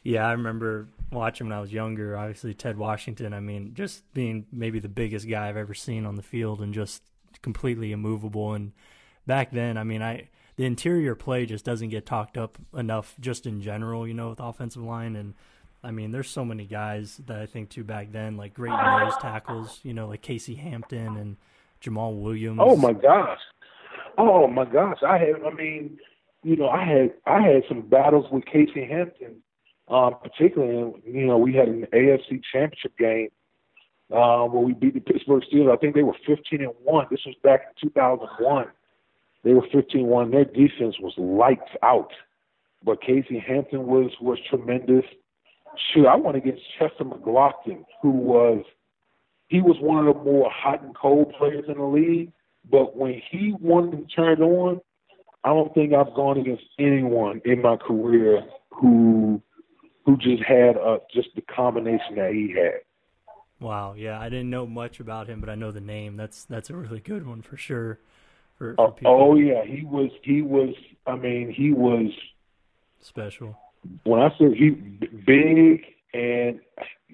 Yeah, 0.03 0.27
I 0.27 0.31
remember 0.33 0.87
watching 1.11 1.47
when 1.47 1.57
I 1.57 1.61
was 1.61 1.71
younger. 1.71 2.17
Obviously, 2.17 2.53
Ted 2.53 2.77
Washington. 2.77 3.33
I 3.33 3.39
mean, 3.39 3.73
just 3.73 4.11
being 4.13 4.45
maybe 4.51 4.79
the 4.79 4.89
biggest 4.89 5.29
guy 5.29 5.47
I've 5.47 5.57
ever 5.57 5.73
seen 5.73 6.05
on 6.05 6.15
the 6.15 6.21
field, 6.21 6.61
and 6.61 6.73
just 6.73 7.03
completely 7.41 7.91
immovable. 7.91 8.53
And 8.53 8.73
back 9.25 9.51
then, 9.51 9.77
I 9.77 9.83
mean, 9.83 10.01
I 10.01 10.29
the 10.57 10.65
interior 10.65 11.15
play 11.15 11.45
just 11.45 11.63
doesn't 11.63 11.89
get 11.89 12.05
talked 12.05 12.37
up 12.37 12.57
enough, 12.73 13.15
just 13.19 13.45
in 13.45 13.61
general. 13.61 14.05
You 14.07 14.13
know, 14.13 14.29
with 14.29 14.41
offensive 14.41 14.83
line, 14.83 15.15
and 15.15 15.35
I 15.83 15.91
mean, 15.91 16.11
there's 16.11 16.29
so 16.29 16.45
many 16.45 16.65
guys 16.65 17.19
that 17.25 17.41
I 17.41 17.45
think 17.45 17.69
too 17.69 17.83
back 17.83 18.11
then, 18.11 18.37
like 18.37 18.53
great 18.53 18.71
nose 18.71 19.13
tackles. 19.21 19.79
You 19.83 19.93
know, 19.93 20.07
like 20.07 20.21
Casey 20.21 20.55
Hampton 20.55 21.17
and 21.17 21.37
Jamal 21.81 22.15
Williams. 22.15 22.59
Oh 22.61 22.75
my 22.75 22.93
gosh! 22.93 23.39
Oh 24.17 24.47
my 24.47 24.65
gosh! 24.65 24.99
I 25.05 25.17
had. 25.17 25.35
I 25.45 25.53
mean, 25.53 25.97
you 26.43 26.55
know, 26.55 26.69
I 26.69 26.85
had 26.85 27.13
I 27.25 27.41
had 27.41 27.63
some 27.67 27.81
battles 27.81 28.25
with 28.31 28.45
Casey 28.45 28.85
Hampton 28.85 29.43
um, 29.87 30.15
particularly, 30.21 30.93
you 31.05 31.25
know, 31.25 31.37
we 31.37 31.53
had 31.53 31.67
an 31.67 31.85
AFC 31.93 32.41
championship 32.51 32.97
game 32.97 33.29
uh, 34.11 34.43
where 34.45 34.63
we 34.63 34.73
beat 34.73 34.93
the 34.93 35.01
Pittsburgh 35.01 35.43
Steelers. 35.51 35.73
I 35.73 35.77
think 35.77 35.95
they 35.95 36.03
were 36.03 36.15
15 36.25 36.61
and 36.61 36.73
1. 36.83 37.07
This 37.11 37.19
was 37.25 37.35
back 37.43 37.75
in 37.81 37.89
2001. 37.89 38.67
They 39.43 39.53
were 39.53 39.67
15 39.71 40.05
1. 40.07 40.31
Their 40.31 40.45
defense 40.45 40.95
was 40.99 41.13
lights 41.17 41.71
out. 41.81 42.11
But 42.85 43.01
Casey 43.01 43.39
Hampton 43.39 43.85
was 43.85 44.11
was 44.19 44.39
tremendous. 44.49 45.05
Shoot, 45.93 46.07
I 46.07 46.15
went 46.15 46.37
against 46.37 46.61
Chester 46.77 47.03
McGlockton, 47.03 47.85
who 48.01 48.11
was 48.11 48.63
he 49.47 49.61
was 49.61 49.77
one 49.79 50.07
of 50.07 50.15
the 50.15 50.23
more 50.23 50.49
hot 50.51 50.83
and 50.83 50.95
cold 50.95 51.33
players 51.37 51.65
in 51.67 51.77
the 51.77 51.83
league. 51.83 52.31
But 52.69 52.95
when 52.95 53.21
he 53.29 53.53
wanted 53.59 54.09
to 54.09 54.15
turn 54.15 54.41
on, 54.41 54.81
I 55.43 55.49
don't 55.49 55.73
think 55.73 55.93
I've 55.93 56.13
gone 56.15 56.37
against 56.37 56.63
anyone 56.79 57.41
in 57.45 57.61
my 57.61 57.77
career 57.77 58.43
who 58.71 59.41
who 60.05 60.17
just 60.17 60.43
had 60.43 60.77
uh, 60.77 60.99
just 61.13 61.29
the 61.35 61.41
combination 61.41 62.15
that 62.15 62.31
he 62.33 62.53
had. 62.57 62.81
Wow, 63.59 63.93
yeah, 63.93 64.19
I 64.19 64.29
didn't 64.29 64.49
know 64.49 64.65
much 64.65 64.99
about 64.99 65.27
him, 65.27 65.39
but 65.39 65.49
I 65.49 65.55
know 65.55 65.71
the 65.71 65.81
name. 65.81 66.17
That's 66.17 66.45
that's 66.45 66.69
a 66.69 66.75
really 66.75 66.99
good 66.99 67.25
one 67.25 67.41
for 67.41 67.57
sure. 67.57 67.99
For, 68.57 68.75
for 68.75 68.87
uh, 68.87 68.91
oh 69.05 69.35
yeah, 69.35 69.63
he 69.65 69.85
was 69.85 70.09
he 70.21 70.41
was. 70.41 70.73
I 71.05 71.15
mean, 71.15 71.51
he 71.51 71.71
was 71.71 72.11
special. 73.01 73.57
When 74.03 74.21
I 74.21 74.29
say 74.37 74.53
he 74.55 74.69
big 74.69 75.85
and 76.13 76.59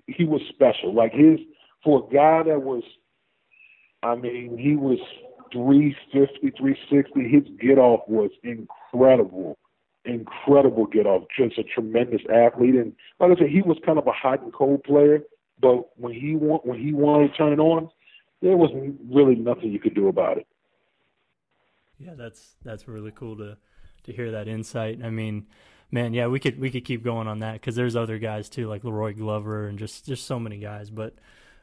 he 0.08 0.26
was 0.26 0.42
special, 0.50 0.94
like 0.94 1.14
his 1.14 1.40
for 1.84 2.08
a 2.08 2.14
guy 2.14 2.44
that 2.50 2.62
was, 2.62 2.84
I 4.04 4.16
mean, 4.16 4.58
he 4.58 4.76
was 4.76 5.00
350, 5.54 6.52
360. 6.58 7.30
His 7.30 7.44
get 7.60 7.78
off 7.78 8.02
was 8.08 8.32
incredible 8.44 9.58
incredible 10.06 10.86
get 10.86 11.06
off, 11.06 11.24
just 11.38 11.58
a 11.58 11.64
tremendous 11.64 12.22
athlete. 12.34 12.76
And 12.76 12.94
like 13.20 13.32
I 13.32 13.36
said, 13.40 13.50
he 13.50 13.62
was 13.62 13.78
kind 13.86 13.98
of 13.98 14.08
a 14.08 14.12
hot 14.12 14.42
and 14.42 14.54
cold 14.54 14.84
player, 14.84 15.22
but 15.62 15.90
when 15.98 16.14
he 16.14 16.36
want 16.36 16.66
when 16.66 16.80
he 16.80 16.94
wanted 16.94 17.32
to 17.32 17.38
turn 17.38 17.54
it 17.54 17.60
on, 17.60 17.90
there 18.42 18.58
was 18.58 18.72
really 19.10 19.36
nothing 19.36 19.72
you 19.72 19.80
could 19.80 19.96
do 19.96 20.08
about 20.08 20.38
it. 20.38 20.48
Yeah, 21.98 22.14
that's 22.16 22.56
that's 22.64 22.88
really 22.88 23.12
cool 23.12 23.38
to 23.38 23.58
to 24.04 24.14
hear 24.14 24.32
that 24.32 24.48
insight. 24.48 25.00
I 25.04 25.10
mean, 25.10 25.48
man, 25.92 26.14
yeah, 26.14 26.28
we 26.28 26.40
could 26.40 26.60
we 26.60 26.70
could 26.70 26.86
keep 26.86 27.04
going 27.04 27.28
on 27.28 27.40
that 27.40 27.54
because 27.54 27.76
there's 27.76 27.96
other 27.96 28.18
guys 28.18 28.50
too, 28.50 28.68
like 28.68 28.84
La'Roi 28.84 29.18
Glover 29.18 29.68
and 29.68 29.80
just 29.80 30.06
just 30.06 30.26
so 30.26 30.40
many 30.40 30.58
guys. 30.58 30.90
But 30.90 31.16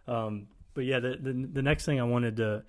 um, 0.07 0.49
but 0.75 0.85
yeah, 0.85 1.01
the, 1.01 1.17
the 1.21 1.33
the 1.53 1.63
next 1.63 1.85
thing 1.85 2.01
I 2.01 2.05
wanted 2.05 2.37
to 2.37 2.65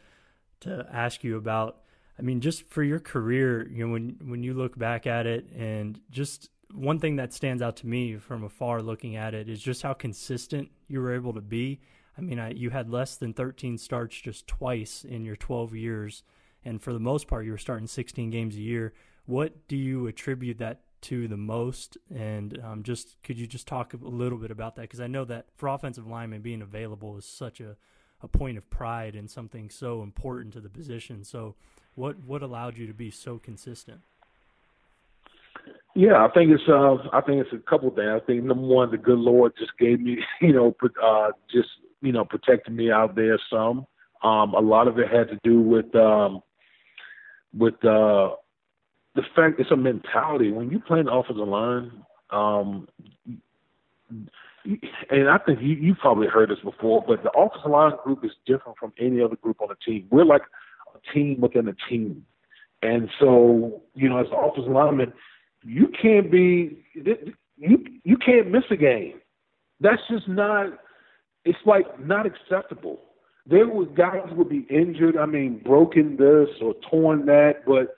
to 0.62 0.88
ask 0.92 1.24
you 1.24 1.38
about 1.38 1.78
I 2.20 2.24
mean, 2.24 2.42
just 2.42 2.68
for 2.68 2.84
your 2.84 3.00
career, 3.00 3.68
you 3.70 3.86
know, 3.86 3.94
when 3.94 4.18
when 4.26 4.44
you 4.44 4.54
look 4.54 4.78
back 4.78 5.06
at 5.06 5.28
it, 5.28 5.52
and 5.56 6.00
just 6.10 6.50
one 6.74 7.00
thing 7.00 7.18
that 7.18 7.34
stands 7.34 7.62
out 7.62 7.78
to 7.78 7.88
me 7.88 8.18
from 8.18 8.44
afar 8.44 8.82
looking 8.82 9.16
at 9.16 9.34
it 9.34 9.48
is 9.48 9.62
just 9.62 9.84
how 9.84 9.94
consistent 9.94 10.70
you 10.88 11.00
were 11.00 11.14
able 11.14 11.34
to 11.34 11.42
be. 11.42 11.80
I 12.18 12.22
mean, 12.22 12.40
I, 12.40 12.52
you 12.52 12.72
had 12.72 12.90
less 12.90 13.16
than 13.16 13.34
13 13.34 13.78
starts 13.78 14.20
just 14.20 14.48
twice 14.48 15.06
in 15.06 15.24
your 15.24 15.36
12 15.36 15.76
years, 15.76 16.24
and 16.66 16.82
for 16.82 16.92
the 16.92 17.00
most 17.00 17.28
part, 17.28 17.46
you 17.46 17.52
were 17.52 17.58
starting 17.60 17.88
16 17.88 18.32
games 18.32 18.56
a 18.56 18.62
year. 18.62 18.94
What 19.28 19.68
do 19.68 19.78
you 19.78 20.08
attribute 20.08 20.58
that 20.58 20.82
to 21.02 21.28
the 21.28 21.38
most? 21.38 21.98
And 22.14 22.60
um, 22.64 22.84
just 22.84 23.22
could 23.24 23.38
you 23.38 23.48
just 23.48 23.68
talk 23.68 23.94
a 23.94 23.98
little 23.98 24.38
bit 24.38 24.52
about 24.52 24.76
that? 24.76 24.84
Because 24.84 25.02
I 25.02 25.08
know 25.08 25.26
that 25.26 25.48
for 25.56 25.70
offensive 25.70 26.08
linemen, 26.08 26.42
being 26.42 26.62
available 26.62 27.18
is 27.18 27.26
such 27.26 27.60
a 27.60 27.76
a 28.22 28.28
point 28.28 28.58
of 28.58 28.70
pride 28.70 29.16
and 29.16 29.30
something 29.30 29.70
so 29.70 30.02
important 30.02 30.54
to 30.54 30.60
the 30.60 30.70
position. 30.70 31.24
So, 31.24 31.56
what 31.96 32.20
what 32.20 32.42
allowed 32.42 32.78
you 32.78 32.88
to 32.88 32.94
be 32.94 33.12
so 33.12 33.38
consistent? 33.38 34.02
Yeah, 35.96 36.24
I 36.24 36.30
think 36.30 36.52
it's 36.52 36.64
uh, 36.68 36.96
I 37.14 37.22
think 37.22 37.46
it's 37.46 37.54
a 37.54 37.70
couple 37.70 37.90
things. 37.92 38.22
I 38.22 38.26
think 38.26 38.44
number 38.44 38.66
one, 38.66 38.92
the 38.92 38.98
good 38.98 39.20
Lord 39.20 39.54
just 39.58 39.78
gave 39.80 40.00
me, 40.00 40.18
you 40.42 40.54
know, 40.54 40.76
uh, 41.04 41.32
just 41.52 41.70
you 42.02 42.12
know, 42.12 42.26
protecting 42.26 42.76
me 42.76 42.92
out 42.92 43.16
there 43.16 43.40
some. 43.52 43.86
Um, 44.24 44.54
a 44.54 44.60
lot 44.60 44.88
of 44.88 44.98
it 45.00 45.10
had 45.12 45.30
to 45.30 45.40
do 45.44 45.62
with 45.62 45.94
um, 45.96 46.42
with 47.54 47.84
uh, 47.86 48.32
the 49.18 49.24
fact 49.36 49.60
it's 49.60 49.72
a 49.72 49.76
mentality. 49.76 50.52
When 50.52 50.70
you 50.70 50.80
play 50.80 51.00
an 51.00 51.10
offensive 51.10 51.48
line, 51.48 51.92
um, 52.30 52.88
and 55.10 55.28
I 55.30 55.40
think 55.40 55.60
you 55.60 55.74
you 55.74 55.96
probably 55.96 56.28
heard 56.28 56.52
this 56.52 56.60
before, 56.64 57.04
but 57.06 57.24
the 57.24 57.32
offensive 57.32 57.72
line 57.72 57.94
group 58.04 58.24
is 58.24 58.32
different 58.46 58.78
from 58.78 58.94
any 59.00 59.20
other 59.22 59.36
group 59.36 59.60
on 59.60 59.70
the 59.70 59.76
team. 59.84 60.08
We're 60.12 60.24
like 60.24 60.44
a 60.94 61.14
team 61.14 61.42
within 61.42 61.68
a 61.68 61.74
team. 61.90 62.26
And 62.84 63.10
so, 63.20 63.82
you 63.96 64.08
know, 64.08 64.20
as 64.20 64.28
an 64.28 64.38
offensive 64.38 64.72
lineman, 64.72 65.14
you 65.64 65.88
can't 66.00 66.32
be 66.32 66.86
you 67.58 67.84
you 68.04 68.18
can't 68.18 68.52
miss 68.52 68.66
a 68.70 68.78
game. 68.78 69.20
That's 69.80 70.02
just 70.12 70.28
not. 70.28 70.68
It's 71.44 71.58
like 71.66 72.00
not 72.00 72.28
acceptable. 72.28 73.00
There 73.48 73.68
were 73.68 73.86
guys 73.86 74.28
would 74.34 74.50
be 74.50 74.68
injured. 74.70 75.18
I 75.18 75.26
mean, 75.26 75.60
broken 75.66 76.18
this 76.18 76.50
or 76.62 76.76
torn 76.92 77.26
that, 77.26 77.66
but 77.66 77.96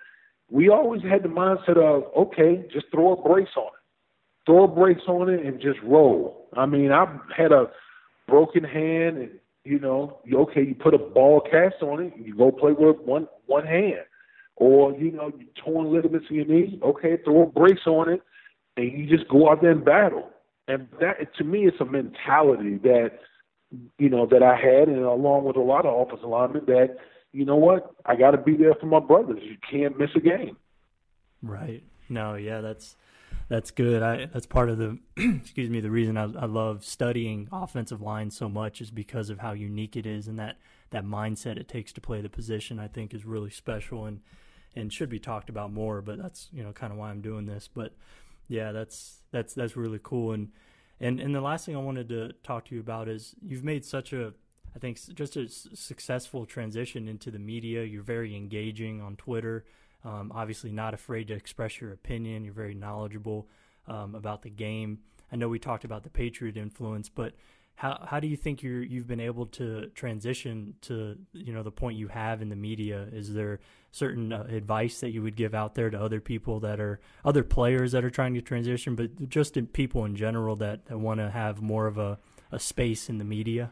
we 0.49 0.69
always 0.69 1.01
had 1.01 1.23
the 1.23 1.29
mindset 1.29 1.77
of 1.77 2.03
okay, 2.15 2.65
just 2.71 2.87
throw 2.91 3.13
a 3.13 3.21
brace 3.21 3.55
on 3.55 3.67
it, 3.67 4.45
throw 4.45 4.63
a 4.63 4.67
brace 4.67 5.01
on 5.07 5.29
it, 5.29 5.45
and 5.45 5.61
just 5.61 5.79
roll. 5.83 6.47
I 6.57 6.65
mean, 6.65 6.91
I've 6.91 7.19
had 7.35 7.51
a 7.51 7.69
broken 8.27 8.63
hand 8.63 9.17
and 9.17 9.31
you 9.63 9.79
know, 9.79 10.19
okay, 10.33 10.63
you 10.63 10.73
put 10.73 10.93
a 10.93 10.97
ball 10.97 11.41
cast 11.41 11.81
on 11.81 12.01
it, 12.01 12.13
you 12.17 12.35
go 12.35 12.51
play 12.51 12.71
with 12.71 12.97
one 13.01 13.27
one 13.45 13.65
hand, 13.65 14.05
or 14.55 14.93
you 14.93 15.11
know, 15.11 15.31
you 15.37 15.45
torn 15.63 15.93
ligaments 15.93 16.27
in 16.29 16.37
your 16.37 16.45
knee, 16.45 16.79
okay, 16.83 17.17
throw 17.23 17.43
a 17.43 17.45
brace 17.45 17.85
on 17.85 18.09
it, 18.09 18.21
and 18.77 18.91
you 18.91 19.05
just 19.05 19.29
go 19.29 19.51
out 19.51 19.61
there 19.61 19.71
and 19.71 19.85
battle. 19.85 20.29
And 20.67 20.87
that, 20.99 21.35
to 21.37 21.43
me, 21.43 21.65
it's 21.65 21.81
a 21.81 21.85
mentality 21.85 22.77
that 22.83 23.19
you 23.97 24.09
know 24.09 24.25
that 24.27 24.43
I 24.43 24.55
had, 24.55 24.87
and 24.87 25.03
along 25.03 25.45
with 25.45 25.55
a 25.55 25.61
lot 25.61 25.85
of 25.85 26.07
offensive 26.07 26.29
linemen, 26.29 26.63
that 26.67 26.97
you 27.31 27.45
know 27.45 27.55
what, 27.55 27.91
I 28.05 28.15
got 28.15 28.31
to 28.31 28.37
be 28.37 28.55
there 28.55 28.75
for 28.75 28.85
my 28.85 28.99
brothers. 28.99 29.41
You 29.43 29.57
can't 29.69 29.97
miss 29.97 30.09
a 30.15 30.19
game. 30.19 30.57
Right. 31.41 31.83
No. 32.09 32.35
Yeah. 32.35 32.61
That's 32.61 32.95
that's 33.49 33.71
good. 33.71 34.03
I 34.03 34.25
that's 34.25 34.45
part 34.45 34.69
of 34.69 34.77
the 34.77 34.99
excuse 35.17 35.69
me 35.69 35.79
the 35.79 35.91
reason 35.91 36.17
I, 36.17 36.23
I 36.23 36.45
love 36.45 36.85
studying 36.85 37.47
offensive 37.51 38.01
line 38.01 38.31
so 38.31 38.47
much 38.47 38.79
is 38.79 38.91
because 38.91 39.29
of 39.29 39.39
how 39.39 39.53
unique 39.53 39.95
it 39.95 40.05
is 40.05 40.27
and 40.27 40.37
that 40.39 40.57
that 40.91 41.03
mindset 41.03 41.57
it 41.57 41.67
takes 41.67 41.91
to 41.93 42.01
play 42.01 42.21
the 42.21 42.29
position. 42.29 42.79
I 42.79 42.87
think 42.87 43.13
is 43.13 43.25
really 43.25 43.49
special 43.49 44.05
and 44.05 44.21
and 44.75 44.93
should 44.93 45.09
be 45.09 45.19
talked 45.19 45.49
about 45.49 45.73
more. 45.73 46.01
But 46.01 46.21
that's 46.21 46.49
you 46.53 46.63
know 46.63 46.71
kind 46.71 46.93
of 46.93 46.99
why 46.99 47.09
I'm 47.09 47.21
doing 47.21 47.45
this. 47.45 47.67
But 47.73 47.93
yeah, 48.47 48.71
that's 48.71 49.21
that's 49.31 49.53
that's 49.53 49.75
really 49.75 49.99
cool. 50.01 50.31
And 50.31 50.49
and 50.99 51.19
and 51.19 51.33
the 51.33 51.41
last 51.41 51.65
thing 51.65 51.75
I 51.75 51.79
wanted 51.79 52.09
to 52.09 52.33
talk 52.43 52.65
to 52.65 52.75
you 52.75 52.81
about 52.81 53.07
is 53.07 53.35
you've 53.41 53.63
made 53.63 53.83
such 53.83 54.13
a 54.13 54.33
I 54.75 54.79
think 54.79 54.99
just 55.15 55.35
a 55.35 55.49
successful 55.49 56.45
transition 56.45 57.07
into 57.07 57.31
the 57.31 57.39
media. 57.39 57.83
You're 57.83 58.03
very 58.03 58.35
engaging 58.35 59.01
on 59.01 59.15
Twitter. 59.15 59.65
Um, 60.03 60.31
obviously, 60.33 60.71
not 60.71 60.93
afraid 60.93 61.27
to 61.27 61.33
express 61.33 61.81
your 61.81 61.91
opinion. 61.91 62.45
You're 62.45 62.53
very 62.53 62.75
knowledgeable 62.75 63.47
um, 63.87 64.15
about 64.15 64.43
the 64.43 64.49
game. 64.49 64.99
I 65.31 65.35
know 65.35 65.49
we 65.49 65.59
talked 65.59 65.83
about 65.83 66.03
the 66.03 66.09
Patriot 66.09 66.57
influence, 66.57 67.09
but 67.09 67.33
how 67.75 68.05
how 68.05 68.19
do 68.19 68.27
you 68.27 68.35
think 68.35 68.61
you 68.61 68.77
you've 68.77 69.07
been 69.07 69.21
able 69.21 69.45
to 69.45 69.87
transition 69.95 70.75
to 70.81 71.17
you 71.31 71.53
know 71.53 71.63
the 71.63 71.71
point 71.71 71.97
you 71.97 72.09
have 72.09 72.41
in 72.41 72.49
the 72.49 72.55
media? 72.55 73.07
Is 73.11 73.33
there 73.33 73.59
certain 73.91 74.33
uh, 74.33 74.45
advice 74.49 74.99
that 74.99 75.11
you 75.11 75.21
would 75.23 75.35
give 75.35 75.55
out 75.55 75.75
there 75.75 75.89
to 75.89 75.99
other 75.99 76.19
people 76.19 76.59
that 76.59 76.79
are 76.79 76.99
other 77.23 77.43
players 77.43 77.93
that 77.93 78.03
are 78.03 78.09
trying 78.09 78.33
to 78.33 78.41
transition, 78.41 78.95
but 78.95 79.29
just 79.29 79.55
in 79.55 79.65
people 79.65 80.05
in 80.05 80.15
general 80.15 80.55
that, 80.57 80.85
that 80.87 80.97
want 80.97 81.19
to 81.19 81.29
have 81.29 81.61
more 81.61 81.87
of 81.87 81.97
a, 81.97 82.19
a 82.51 82.59
space 82.59 83.09
in 83.09 83.17
the 83.17 83.23
media? 83.23 83.71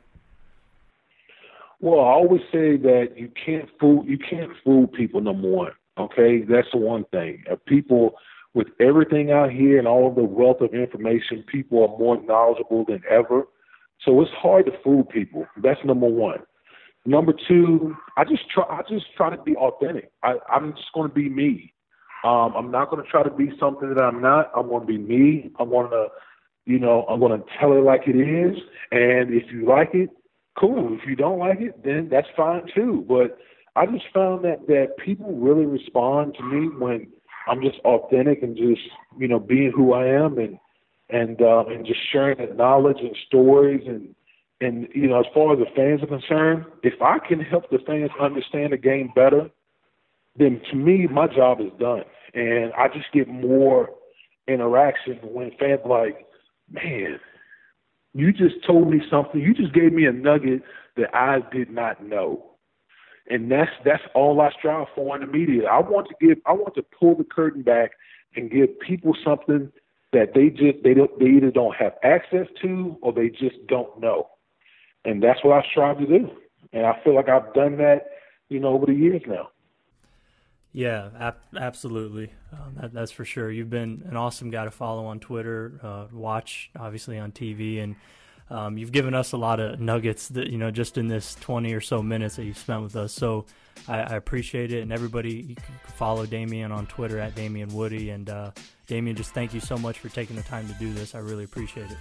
Well, 1.79 1.99
I 1.99 2.11
always 2.11 2.41
say 2.51 2.77
that 2.77 3.13
you 3.15 3.31
can't 3.45 3.69
fool 3.79 4.03
you 4.05 4.17
can't 4.17 4.51
fool 4.63 4.87
people 4.87 5.21
no 5.21 5.33
more. 5.33 5.73
Okay, 5.97 6.41
that's 6.41 6.67
the 6.71 6.77
one 6.77 7.05
thing. 7.11 7.43
People 7.65 8.15
with 8.53 8.67
everything 8.79 9.31
out 9.31 9.51
here 9.51 9.77
and 9.77 9.87
all 9.87 10.13
the 10.13 10.23
wealth 10.23 10.61
of 10.61 10.73
information, 10.73 11.43
people 11.51 11.83
are 11.83 11.97
more 11.99 12.21
knowledgeable 12.23 12.85
than 12.85 13.01
ever. 13.09 13.43
So 14.03 14.19
it's 14.21 14.31
hard 14.31 14.65
to 14.67 14.71
fool 14.83 15.03
people. 15.03 15.45
That's 15.61 15.79
number 15.85 16.07
one. 16.07 16.39
Number 17.05 17.33
two, 17.47 17.95
I 18.17 18.23
just 18.25 18.49
try. 18.49 18.65
I 18.65 18.81
just 18.89 19.05
try 19.15 19.35
to 19.35 19.41
be 19.41 19.55
authentic. 19.55 20.11
I, 20.23 20.35
I'm 20.51 20.73
just 20.73 20.91
going 20.93 21.09
to 21.09 21.13
be 21.13 21.29
me. 21.29 21.73
Um, 22.23 22.53
I'm 22.57 22.71
not 22.71 22.89
going 22.89 23.03
to 23.03 23.09
try 23.09 23.23
to 23.23 23.29
be 23.29 23.51
something 23.59 23.93
that 23.93 24.01
I'm 24.01 24.21
not. 24.21 24.51
I'm 24.55 24.69
to 24.81 24.87
be 24.87 24.97
me. 24.97 25.51
I'm 25.59 25.69
to, 25.91 26.07
you 26.65 26.79
know, 26.79 27.03
I'm 27.03 27.19
to 27.39 27.45
tell 27.59 27.73
it 27.73 27.83
like 27.83 28.01
it 28.07 28.17
is. 28.17 28.57
And 28.91 29.33
if 29.33 29.51
you 29.51 29.65
like 29.65 29.91
it, 29.93 30.09
cool. 30.57 30.97
If 30.99 31.07
you 31.07 31.15
don't 31.15 31.39
like 31.39 31.59
it, 31.59 31.83
then 31.83 32.09
that's 32.09 32.27
fine 32.35 32.63
too. 32.73 33.05
But 33.07 33.37
I 33.75 33.85
just 33.85 34.05
found 34.13 34.43
that 34.45 34.67
that 34.67 34.97
people 35.03 35.33
really 35.35 35.65
respond 35.65 36.35
to 36.37 36.43
me 36.43 36.67
when 36.77 37.07
I'm 37.47 37.61
just 37.61 37.79
authentic 37.85 38.43
and 38.43 38.55
just 38.57 38.81
you 39.17 39.27
know 39.27 39.39
being 39.39 39.71
who 39.75 39.93
I 39.93 40.07
am 40.07 40.37
and 40.37 40.57
and 41.09 41.41
uh, 41.41 41.65
and 41.67 41.85
just 41.85 41.99
sharing 42.11 42.37
the 42.37 42.53
knowledge 42.53 42.97
and 42.99 43.15
stories 43.27 43.83
and 43.87 44.13
and 44.59 44.87
you 44.93 45.07
know 45.07 45.19
as 45.19 45.25
far 45.33 45.53
as 45.53 45.59
the 45.59 45.65
fans 45.75 46.03
are 46.03 46.07
concerned, 46.07 46.65
if 46.83 47.01
I 47.01 47.19
can 47.19 47.39
help 47.39 47.69
the 47.69 47.79
fans 47.85 48.11
understand 48.19 48.73
the 48.73 48.77
game 48.77 49.11
better, 49.15 49.49
then 50.37 50.61
to 50.71 50.75
me 50.75 51.07
my 51.07 51.27
job 51.27 51.61
is 51.61 51.71
done, 51.79 52.03
and 52.33 52.73
I 52.73 52.87
just 52.87 53.11
get 53.13 53.27
more 53.27 53.89
interaction 54.47 55.19
when 55.21 55.51
fans 55.59 55.81
like, 55.85 56.25
man, 56.71 57.19
you 58.17 58.33
just 58.33 58.55
told 58.65 58.89
me 58.89 58.99
something, 59.11 59.39
you 59.39 59.53
just 59.53 59.73
gave 59.73 59.93
me 59.93 60.05
a 60.05 60.11
nugget 60.11 60.63
that 60.95 61.15
I 61.15 61.39
did 61.51 61.69
not 61.69 62.03
know. 62.03 62.51
And 63.29 63.51
that's 63.51 63.69
that's 63.85 64.01
all 64.15 64.41
I 64.41 64.49
strive 64.57 64.87
for 64.95 65.15
in 65.15 65.21
the 65.21 65.27
media. 65.27 65.67
I 65.67 65.79
want 65.81 66.07
to 66.07 66.15
give 66.25 66.39
I 66.45 66.53
want 66.53 66.73
to 66.75 66.81
pull 66.81 67.15
the 67.15 67.23
curtain 67.23 67.61
back 67.61 67.91
and 68.35 68.49
give 68.49 68.79
people 68.79 69.15
something 69.23 69.71
that 70.13 70.33
they 70.33 70.49
just 70.49 70.83
they 70.83 70.93
don't 70.95 71.11
they 71.19 71.27
either 71.27 71.51
don't 71.51 71.75
have 71.75 71.93
access 72.03 72.47
to 72.61 72.97
or 73.01 73.13
they 73.13 73.29
just 73.29 73.55
don't 73.67 73.99
know, 73.99 74.29
and 75.05 75.21
that's 75.21 75.43
what 75.43 75.63
I 75.63 75.67
strive 75.69 75.99
to 75.99 76.07
do. 76.07 76.29
And 76.73 76.85
I 76.85 76.99
feel 77.03 77.15
like 77.15 77.29
I've 77.29 77.53
done 77.53 77.77
that, 77.77 78.05
you 78.49 78.59
know, 78.59 78.69
over 78.69 78.85
the 78.87 78.95
years 78.95 79.21
now. 79.27 79.49
Yeah, 80.73 81.31
absolutely. 81.55 82.31
Um, 82.51 82.75
that, 82.79 82.93
that's 82.93 83.11
for 83.11 83.25
sure. 83.25 83.49
You've 83.49 83.69
been 83.69 84.03
an 84.09 84.15
awesome 84.15 84.51
guy 84.51 84.65
to 84.65 84.71
follow 84.71 85.05
on 85.05 85.19
Twitter, 85.19 85.79
uh, 85.81 86.05
watch 86.11 86.69
obviously 86.77 87.17
on 87.17 87.31
TV, 87.31 87.81
and 87.81 87.95
um, 88.49 88.77
you've 88.77 88.91
given 88.91 89.13
us 89.13 89.31
a 89.31 89.37
lot 89.37 89.59
of 89.59 89.79
nuggets 89.79 90.29
that 90.29 90.47
you 90.49 90.57
know 90.57 90.71
just 90.71 90.97
in 90.97 91.07
this 91.07 91.35
20 91.35 91.73
or 91.73 91.81
so 91.81 92.01
minutes 92.01 92.35
that 92.35 92.45
you've 92.45 92.57
spent 92.57 92.83
with 92.83 92.95
us. 92.95 93.11
So 93.11 93.45
I, 93.87 93.99
I 93.99 94.15
appreciate 94.15 94.71
it, 94.71 94.81
and 94.81 94.91
everybody 94.91 95.33
you 95.49 95.55
can 95.55 95.73
follow 95.95 96.25
Damien 96.25 96.71
on 96.71 96.85
Twitter 96.85 97.19
at 97.19 97.35
Damien 97.35 97.69
Woody, 97.69 98.11
and 98.11 98.29
uh, 98.29 98.51
Damien, 98.87 99.15
just 99.15 99.33
thank 99.33 99.53
you 99.53 99.59
so 99.59 99.77
much 99.77 99.99
for 99.99 100.09
taking 100.09 100.35
the 100.35 100.43
time 100.43 100.67
to 100.67 100.73
do 100.75 100.93
this. 100.93 101.15
I 101.15 101.19
really 101.19 101.43
appreciate 101.43 101.89
it. 101.89 101.97